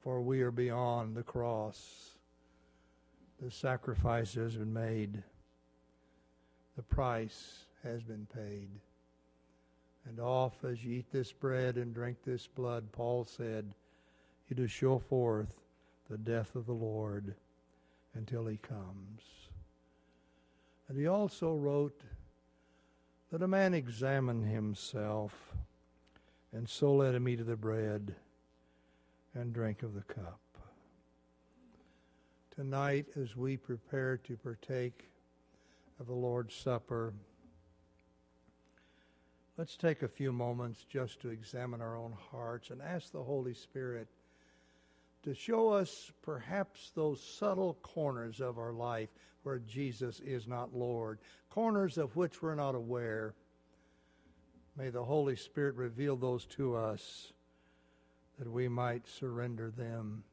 for 0.00 0.20
we 0.20 0.42
are 0.42 0.50
beyond 0.50 1.16
the 1.16 1.22
cross. 1.22 2.10
The 3.40 3.50
sacrifice 3.50 4.34
has 4.34 4.56
been 4.56 4.72
made, 4.72 5.22
the 6.76 6.82
price 6.82 7.64
has 7.82 8.02
been 8.02 8.26
paid. 8.34 8.68
And 10.08 10.18
off 10.20 10.64
as 10.64 10.84
you 10.84 10.98
eat 10.98 11.12
this 11.12 11.32
bread 11.32 11.76
and 11.76 11.94
drink 11.94 12.18
this 12.24 12.46
blood, 12.46 12.90
Paul 12.92 13.24
said, 13.24 13.72
you 14.48 14.56
do 14.56 14.66
show 14.66 14.98
forth 14.98 15.48
the 16.10 16.18
death 16.18 16.56
of 16.56 16.66
the 16.66 16.72
Lord 16.72 17.34
until 18.14 18.46
he 18.46 18.58
comes. 18.58 19.22
And 20.88 20.98
he 20.98 21.06
also 21.06 21.54
wrote 21.54 22.02
that 23.32 23.42
a 23.42 23.48
man 23.48 23.72
examine 23.72 24.42
himself, 24.42 25.32
and 26.52 26.68
so 26.68 26.94
let 26.96 27.14
him 27.14 27.26
eat 27.26 27.40
of 27.40 27.46
the 27.46 27.56
bread 27.56 28.14
and 29.32 29.54
drink 29.54 29.82
of 29.82 29.94
the 29.94 30.02
cup. 30.02 30.38
Tonight, 32.54 33.06
as 33.16 33.34
we 33.34 33.56
prepare 33.56 34.18
to 34.18 34.36
partake 34.36 35.08
of 35.98 36.08
the 36.08 36.12
Lord's 36.12 36.54
Supper, 36.54 37.14
let's 39.56 39.78
take 39.78 40.02
a 40.02 40.08
few 40.08 40.30
moments 40.30 40.84
just 40.86 41.18
to 41.20 41.30
examine 41.30 41.80
our 41.80 41.96
own 41.96 42.12
hearts 42.30 42.68
and 42.68 42.82
ask 42.82 43.12
the 43.12 43.22
Holy 43.22 43.54
Spirit 43.54 44.08
to 45.22 45.34
show 45.34 45.70
us 45.70 46.10
perhaps 46.22 46.90
those 46.94 47.22
subtle 47.22 47.74
corners 47.82 48.40
of 48.40 48.58
our 48.58 48.72
life 48.72 49.08
where 49.42 49.58
Jesus 49.58 50.20
is 50.20 50.46
not 50.46 50.74
Lord, 50.74 51.18
corners 51.50 51.98
of 51.98 52.16
which 52.16 52.42
we're 52.42 52.54
not 52.54 52.74
aware. 52.74 53.34
May 54.76 54.90
the 54.90 55.04
Holy 55.04 55.36
Spirit 55.36 55.76
reveal 55.76 56.16
those 56.16 56.44
to 56.46 56.76
us 56.76 57.32
that 58.38 58.50
we 58.50 58.68
might 58.68 59.06
surrender 59.06 59.70
them 59.70 60.24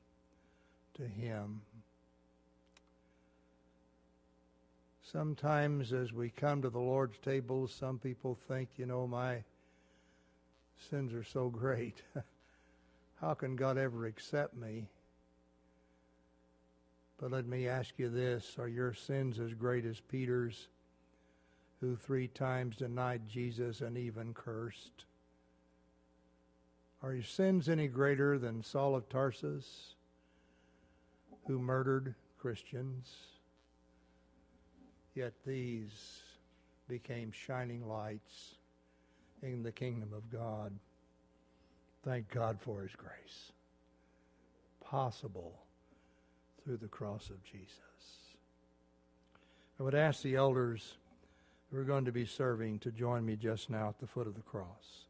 to 0.95 1.07
Him. 1.07 1.61
Sometimes 5.11 5.91
as 5.91 6.13
we 6.13 6.29
come 6.29 6.61
to 6.61 6.69
the 6.69 6.79
Lord's 6.79 7.17
table, 7.17 7.67
some 7.67 7.97
people 7.97 8.37
think, 8.47 8.69
you 8.77 8.85
know, 8.85 9.07
my 9.07 9.43
sins 10.89 11.13
are 11.13 11.23
so 11.23 11.49
great. 11.49 12.01
How 13.21 13.33
can 13.33 13.55
God 13.55 13.77
ever 13.77 14.05
accept 14.05 14.55
me? 14.55 14.87
But 17.17 17.31
let 17.31 17.45
me 17.45 17.67
ask 17.67 17.99
you 17.99 18.09
this 18.09 18.55
Are 18.57 18.67
your 18.67 18.93
sins 18.93 19.39
as 19.39 19.53
great 19.53 19.85
as 19.85 19.99
Peter's, 19.99 20.69
who 21.81 21.95
three 21.95 22.27
times 22.27 22.77
denied 22.77 23.27
Jesus 23.27 23.81
and 23.81 23.97
even 23.97 24.33
cursed? 24.33 25.05
Are 27.01 27.13
your 27.13 27.23
sins 27.23 27.69
any 27.69 27.87
greater 27.87 28.37
than 28.37 28.63
Saul 28.63 28.95
of 28.95 29.07
Tarsus, 29.09 29.95
who 31.47 31.59
murdered 31.59 32.15
Christians? 32.37 33.09
Yet 35.13 35.33
these 35.45 36.21
became 36.87 37.31
shining 37.31 37.87
lights 37.87 38.55
in 39.41 39.63
the 39.63 39.71
kingdom 39.71 40.13
of 40.13 40.29
God. 40.29 40.73
Thank 42.03 42.29
God 42.29 42.59
for 42.61 42.81
His 42.81 42.95
grace. 42.95 43.51
Possible 44.83 45.59
through 46.63 46.77
the 46.77 46.87
cross 46.87 47.29
of 47.29 47.43
Jesus. 47.43 47.73
I 49.79 49.83
would 49.83 49.95
ask 49.95 50.21
the 50.21 50.35
elders 50.35 50.97
who 51.71 51.77
are 51.77 51.83
going 51.83 52.05
to 52.05 52.11
be 52.11 52.25
serving 52.25 52.79
to 52.79 52.91
join 52.91 53.25
me 53.25 53.35
just 53.35 53.69
now 53.69 53.89
at 53.89 53.99
the 53.99 54.07
foot 54.07 54.27
of 54.27 54.35
the 54.35 54.41
cross. 54.41 55.05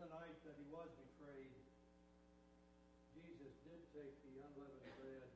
the 0.00 0.08
night 0.16 0.40
that 0.48 0.56
he 0.56 0.64
was 0.72 0.88
betrayed, 0.96 1.60
Jesus 3.12 3.52
did 3.68 3.84
take 3.92 4.16
the 4.24 4.40
unleavened 4.40 4.96
bread 4.96 5.28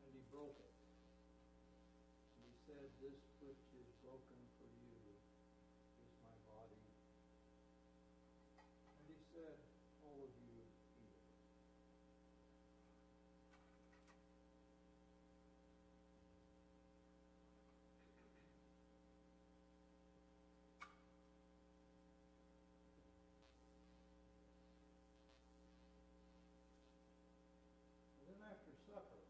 and 0.00 0.08
he 0.16 0.24
broke 0.32 0.56
it. 0.56 0.72
And 2.40 2.48
he 2.48 2.56
said, 2.64 2.88
This 3.04 3.20
which 3.44 3.60
is 3.76 3.88
broken 4.00 4.40
for 4.56 4.64
you 4.72 4.96
is 6.00 6.12
my 6.24 6.32
body. 6.48 6.80
And 8.96 9.04
he 9.04 9.20
said, 9.36 9.60
All 10.00 10.16
of 10.16 10.32
you 10.48 10.64
eat 10.96 11.12
it. 11.12 11.34
And 28.24 28.40
then 28.40 28.48
after 28.48 28.72
supper, 28.88 29.20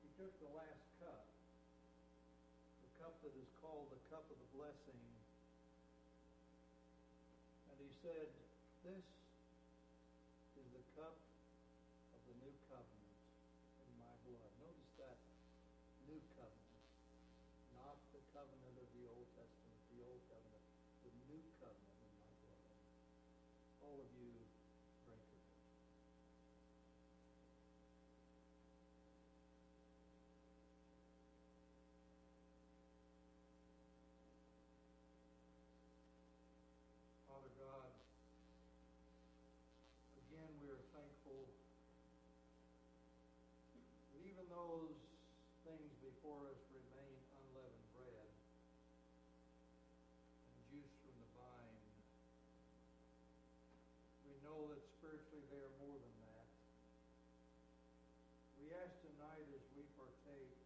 he 0.00 0.08
took 0.16 0.31
the 0.42 0.52
last 0.58 0.84
cup, 0.98 1.24
the 2.82 2.90
cup 2.98 3.14
that 3.22 3.34
is 3.38 3.50
called 3.62 3.86
the 3.94 4.02
cup 4.10 4.26
of 4.26 4.36
the 4.36 4.50
blessing, 4.58 5.02
and 7.70 7.76
he 7.78 7.90
said, 8.02 8.26
This 8.82 9.06
is 10.58 10.66
the 10.74 10.84
cup 10.98 11.14
of 11.14 12.20
the 12.26 12.34
new 12.42 12.54
covenant 12.66 13.16
in 13.86 13.90
my 14.02 14.14
blood. 14.26 14.50
Notice 14.58 14.92
that 14.98 15.18
new 16.10 16.18
covenant, 16.34 16.82
not 17.78 17.96
the 18.10 18.22
covenant 18.34 18.74
of 18.82 18.88
the 18.98 19.06
Old 19.06 19.28
Testament, 19.38 19.78
the 19.94 20.02
Old 20.02 20.22
Covenant, 20.26 20.66
the 21.06 21.12
new 21.30 21.42
covenant 21.62 21.98
in 22.02 22.12
my 22.18 22.32
blood. 22.42 22.74
All 23.86 23.98
of 24.02 24.10
you 24.18 24.34
drink 25.06 25.22
of 25.22 25.38
it. 25.38 25.46
Father 37.30 37.52
God, 37.56 37.90
again 40.28 40.50
we 40.60 40.68
are 40.68 40.84
thankful 40.92 41.48
that 44.12 44.20
even 44.26 44.44
those 44.52 44.92
before 46.22 46.54
us 46.54 46.62
remain 46.70 47.18
unleavened 47.34 47.90
bread 47.98 48.30
and 50.46 50.54
juice 50.70 50.94
from 51.02 51.18
the 51.18 51.30
vine. 51.34 51.82
We 54.22 54.38
know 54.46 54.70
that 54.70 54.86
spiritually 55.02 55.42
they 55.50 55.58
are 55.58 55.74
more 55.82 55.98
than 55.98 56.14
that. 56.22 56.46
We 58.54 58.70
ask 58.70 58.94
tonight 59.02 59.50
as 59.50 59.66
we 59.74 59.82
partake 59.98 60.62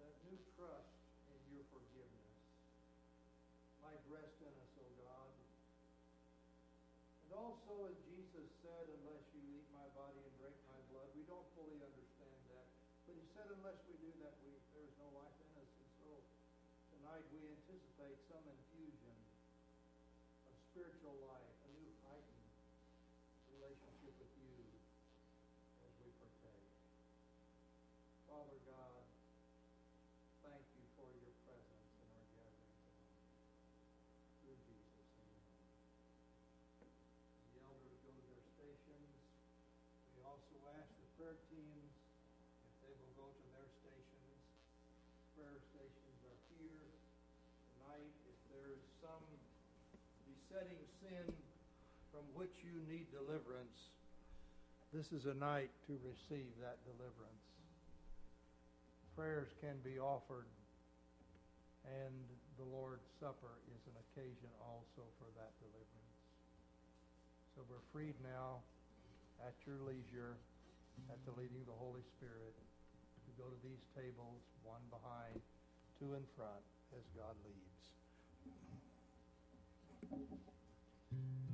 that 0.00 0.16
new 0.32 0.40
trust 0.56 0.96
in 1.28 1.40
your 1.52 1.68
forgiveness 1.68 2.40
might 3.84 4.00
rest 4.08 4.40
in 4.40 4.54
us, 4.64 4.72
O 4.80 4.88
God. 4.96 5.28
And 7.28 7.36
also, 7.36 7.92
as 7.92 8.00
Jesus 8.08 8.48
said, 8.64 8.88
unless 9.04 9.28
you 9.36 9.44
eat 9.60 9.68
my 9.76 9.84
body 9.92 10.24
and 10.24 10.32
drink 10.40 10.56
my 10.72 10.80
blood, 10.88 11.12
we 11.12 11.28
don't 11.28 11.44
fully 11.52 11.84
understand 11.84 12.40
that. 12.48 12.64
But 13.04 13.20
he 13.20 13.24
said, 13.36 13.52
unless 13.52 13.84
we 13.84 14.00
do 14.00 14.08
that, 14.24 14.32
we, 14.40 14.56
there 14.72 14.88
is 14.88 14.96
no 14.96 15.12
life 15.12 15.36
in 15.36 15.48
us. 15.60 15.68
And 15.76 15.90
so 16.00 16.08
tonight 16.88 17.20
we 17.28 17.44
anticipate 17.74 18.22
some 18.30 18.46
infusion 18.46 19.18
of 20.46 20.54
spiritual 20.70 21.18
life, 21.26 21.58
a 21.66 21.70
new 21.74 21.90
heightened 22.06 22.54
relationship 23.50 24.14
with 24.14 24.30
you 24.38 24.62
as 25.82 25.90
we 25.98 26.06
partake. 26.22 26.70
Father 28.30 28.62
God, 28.62 29.02
thank 30.46 30.62
you 30.78 30.86
for 30.94 31.10
your 31.18 31.34
presence 31.42 31.90
in 31.98 32.06
our 32.14 32.26
gathering 32.38 32.78
tonight. 32.78 33.10
Through 34.38 34.58
Jesus, 34.70 35.10
amen. 35.18 35.50
The 36.78 37.58
elders 37.58 37.98
go 38.06 38.14
to 38.14 38.22
their 38.22 38.44
stations. 38.54 39.18
We 40.14 40.22
also 40.22 40.62
ask 40.78 40.94
the 40.94 41.10
prayer 41.18 41.42
teams 41.50 41.90
if 41.90 42.74
they 42.86 42.94
will 43.02 43.14
go 43.18 43.34
to 43.34 43.44
their 43.50 43.66
stations. 43.82 44.38
Prayer 45.34 45.58
stations 45.74 46.13
some 49.04 49.28
besetting 50.24 50.80
sin 51.04 51.28
from 52.08 52.24
which 52.32 52.64
you 52.64 52.72
need 52.88 53.04
deliverance, 53.12 53.92
this 54.96 55.12
is 55.12 55.28
a 55.28 55.36
night 55.36 55.68
to 55.84 56.00
receive 56.00 56.48
that 56.64 56.80
deliverance. 56.88 57.44
Prayers 59.12 59.52
can 59.60 59.76
be 59.84 60.00
offered, 60.00 60.48
and 61.84 62.16
the 62.56 62.64
Lord's 62.64 63.04
Supper 63.20 63.60
is 63.76 63.82
an 63.92 63.96
occasion 64.08 64.48
also 64.64 65.04
for 65.20 65.28
that 65.36 65.52
deliverance. 65.60 66.18
So 67.52 67.60
we're 67.68 67.84
freed 67.92 68.16
now 68.24 68.64
at 69.44 69.52
your 69.68 69.84
leisure, 69.84 70.40
at 71.12 71.20
the 71.28 71.36
leading 71.36 71.60
of 71.60 71.68
the 71.68 71.76
Holy 71.76 72.02
Spirit, 72.16 72.56
to 72.56 73.30
go 73.36 73.52
to 73.52 73.58
these 73.60 73.84
tables, 73.92 74.40
one 74.64 74.82
behind, 74.88 75.36
two 76.00 76.16
in 76.16 76.24
front, 76.32 76.64
as 76.96 77.04
God 77.12 77.36
leads. 77.44 77.73
Thank 80.10 80.22
you. 80.30 81.53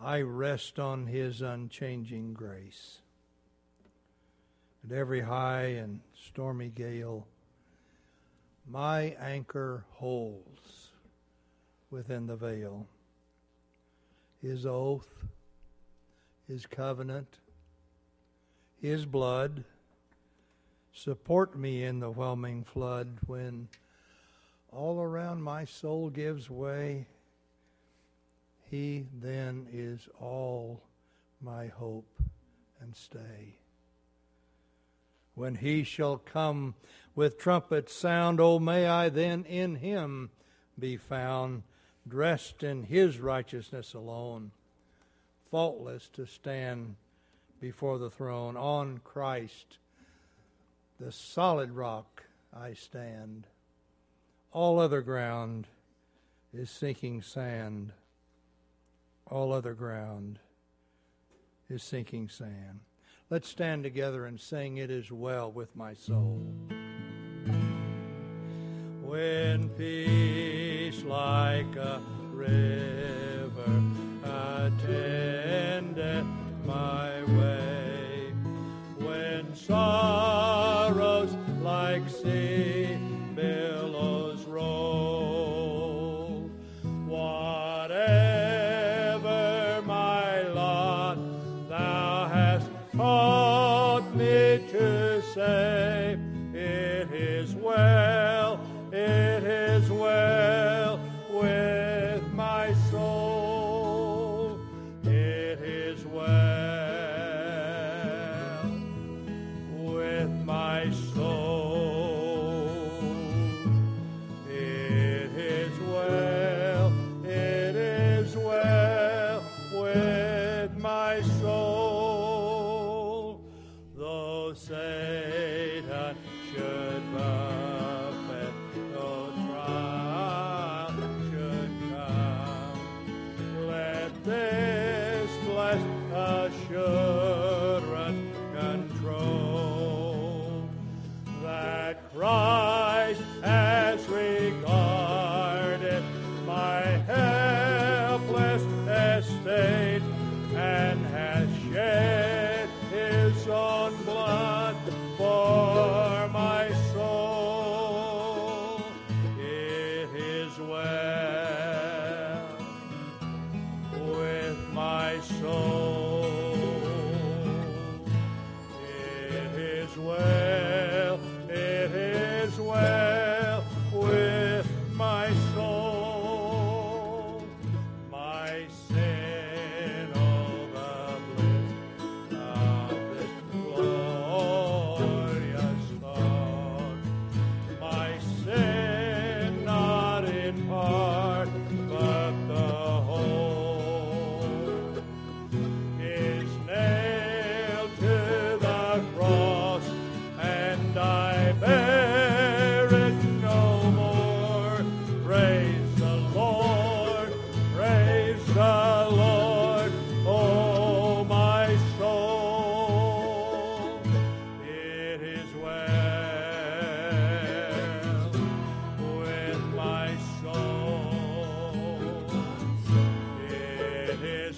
I 0.00 0.20
rest 0.20 0.78
on 0.78 1.06
his 1.06 1.42
unchanging 1.42 2.32
grace. 2.32 3.00
At 4.84 4.96
every 4.96 5.20
high 5.20 5.64
and 5.64 6.00
stormy 6.14 6.68
gale, 6.68 7.26
my 8.66 9.16
anchor 9.18 9.84
holds 9.94 10.90
within 11.90 12.26
the 12.26 12.36
veil. 12.36 12.86
His 14.40 14.66
oath, 14.66 15.08
his 16.46 16.64
covenant, 16.64 17.38
his 18.80 19.04
blood 19.04 19.64
support 20.92 21.58
me 21.58 21.82
in 21.82 21.98
the 21.98 22.10
whelming 22.10 22.62
flood 22.62 23.18
when 23.26 23.68
all 24.70 25.00
around 25.00 25.42
my 25.42 25.64
soul 25.64 26.08
gives 26.08 26.48
way 26.48 27.06
he 28.70 29.06
then 29.12 29.66
is 29.72 30.08
all 30.20 30.82
my 31.40 31.68
hope 31.68 32.20
and 32.80 32.94
stay. 32.94 33.56
When 35.34 35.56
he 35.56 35.84
shall 35.84 36.18
come 36.18 36.74
with 37.14 37.38
trumpet 37.38 37.88
sound, 37.88 38.40
oh, 38.40 38.58
may 38.58 38.86
I 38.86 39.08
then 39.08 39.44
in 39.44 39.76
him 39.76 40.30
be 40.78 40.96
found, 40.96 41.62
dressed 42.06 42.62
in 42.62 42.84
his 42.84 43.20
righteousness 43.20 43.94
alone, 43.94 44.50
faultless 45.50 46.08
to 46.14 46.26
stand 46.26 46.96
before 47.60 47.98
the 47.98 48.10
throne. 48.10 48.56
On 48.56 48.98
Christ, 48.98 49.78
the 51.00 51.12
solid 51.12 51.70
rock, 51.70 52.24
I 52.54 52.74
stand. 52.74 53.46
All 54.52 54.78
other 54.78 55.00
ground 55.00 55.68
is 56.52 56.70
sinking 56.70 57.22
sand 57.22 57.92
all 59.30 59.52
other 59.52 59.74
ground 59.74 60.38
is 61.68 61.82
sinking 61.82 62.28
sand. 62.28 62.80
Let's 63.30 63.48
stand 63.48 63.82
together 63.82 64.26
and 64.26 64.40
sing, 64.40 64.78
It 64.78 64.90
is 64.90 65.12
well 65.12 65.52
with 65.52 65.76
my 65.76 65.92
soul. 65.92 66.40
When 69.02 69.68
peace 69.70 71.02
like 71.02 71.76
a 71.76 72.00
river 72.30 73.82
attendeth 74.24 76.26
my 76.64 77.22
way, 77.24 78.32
when 78.96 79.54
sorrows 79.54 80.57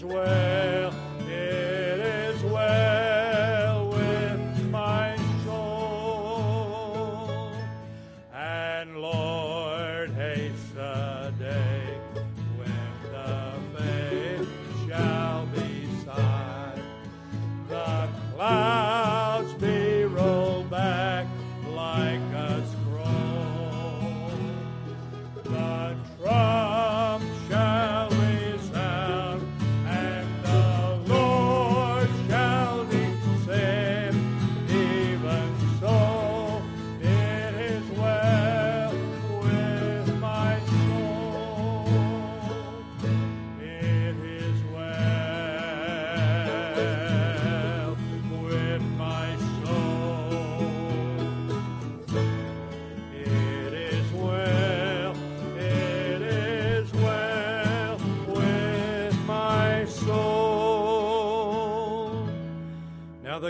Where. 0.02 0.16
way. 0.24 0.39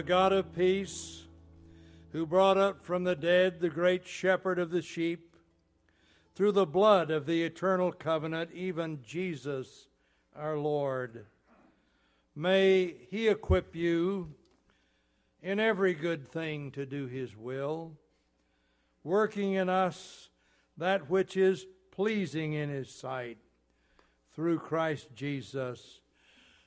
The 0.00 0.06
God 0.06 0.32
of 0.32 0.54
peace, 0.54 1.24
who 2.12 2.24
brought 2.24 2.56
up 2.56 2.82
from 2.82 3.04
the 3.04 3.14
dead 3.14 3.60
the 3.60 3.68
great 3.68 4.06
shepherd 4.06 4.58
of 4.58 4.70
the 4.70 4.80
sheep, 4.80 5.36
through 6.34 6.52
the 6.52 6.64
blood 6.64 7.10
of 7.10 7.26
the 7.26 7.42
eternal 7.42 7.92
covenant, 7.92 8.50
even 8.54 9.02
Jesus 9.02 9.88
our 10.34 10.56
Lord. 10.56 11.26
May 12.34 12.94
he 13.10 13.28
equip 13.28 13.76
you 13.76 14.32
in 15.42 15.60
every 15.60 15.92
good 15.92 16.32
thing 16.32 16.70
to 16.70 16.86
do 16.86 17.06
his 17.06 17.36
will, 17.36 17.92
working 19.04 19.52
in 19.52 19.68
us 19.68 20.30
that 20.78 21.10
which 21.10 21.36
is 21.36 21.66
pleasing 21.90 22.54
in 22.54 22.70
his 22.70 22.90
sight, 22.90 23.36
through 24.34 24.60
Christ 24.60 25.08
Jesus, 25.14 26.00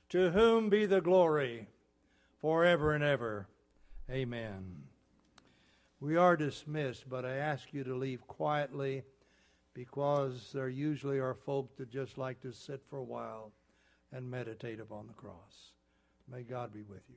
to 0.09 0.29
whom 0.29 0.69
be 0.69 0.85
the 0.85 1.01
glory 1.01 1.69
forever 2.43 2.91
and 2.91 3.05
ever. 3.05 3.47
Amen. 4.11 4.83
We 6.01 6.17
are 6.17 6.35
dismissed, 6.35 7.09
but 7.09 7.23
I 7.23 7.37
ask 7.37 7.73
you 7.73 7.85
to 7.85 7.95
leave 7.95 8.27
quietly 8.27 9.03
because 9.73 10.51
there 10.53 10.67
usually 10.67 11.19
are 11.19 11.33
folk 11.33 11.77
that 11.77 11.89
just 11.89 12.17
like 12.17 12.41
to 12.41 12.51
sit 12.51 12.81
for 12.89 12.97
a 12.97 13.03
while 13.03 13.53
and 14.11 14.29
meditate 14.29 14.81
upon 14.81 15.07
the 15.07 15.13
cross. 15.13 15.71
May 16.29 16.43
God 16.43 16.73
be 16.73 16.83
with 16.83 17.03
you. 17.07 17.15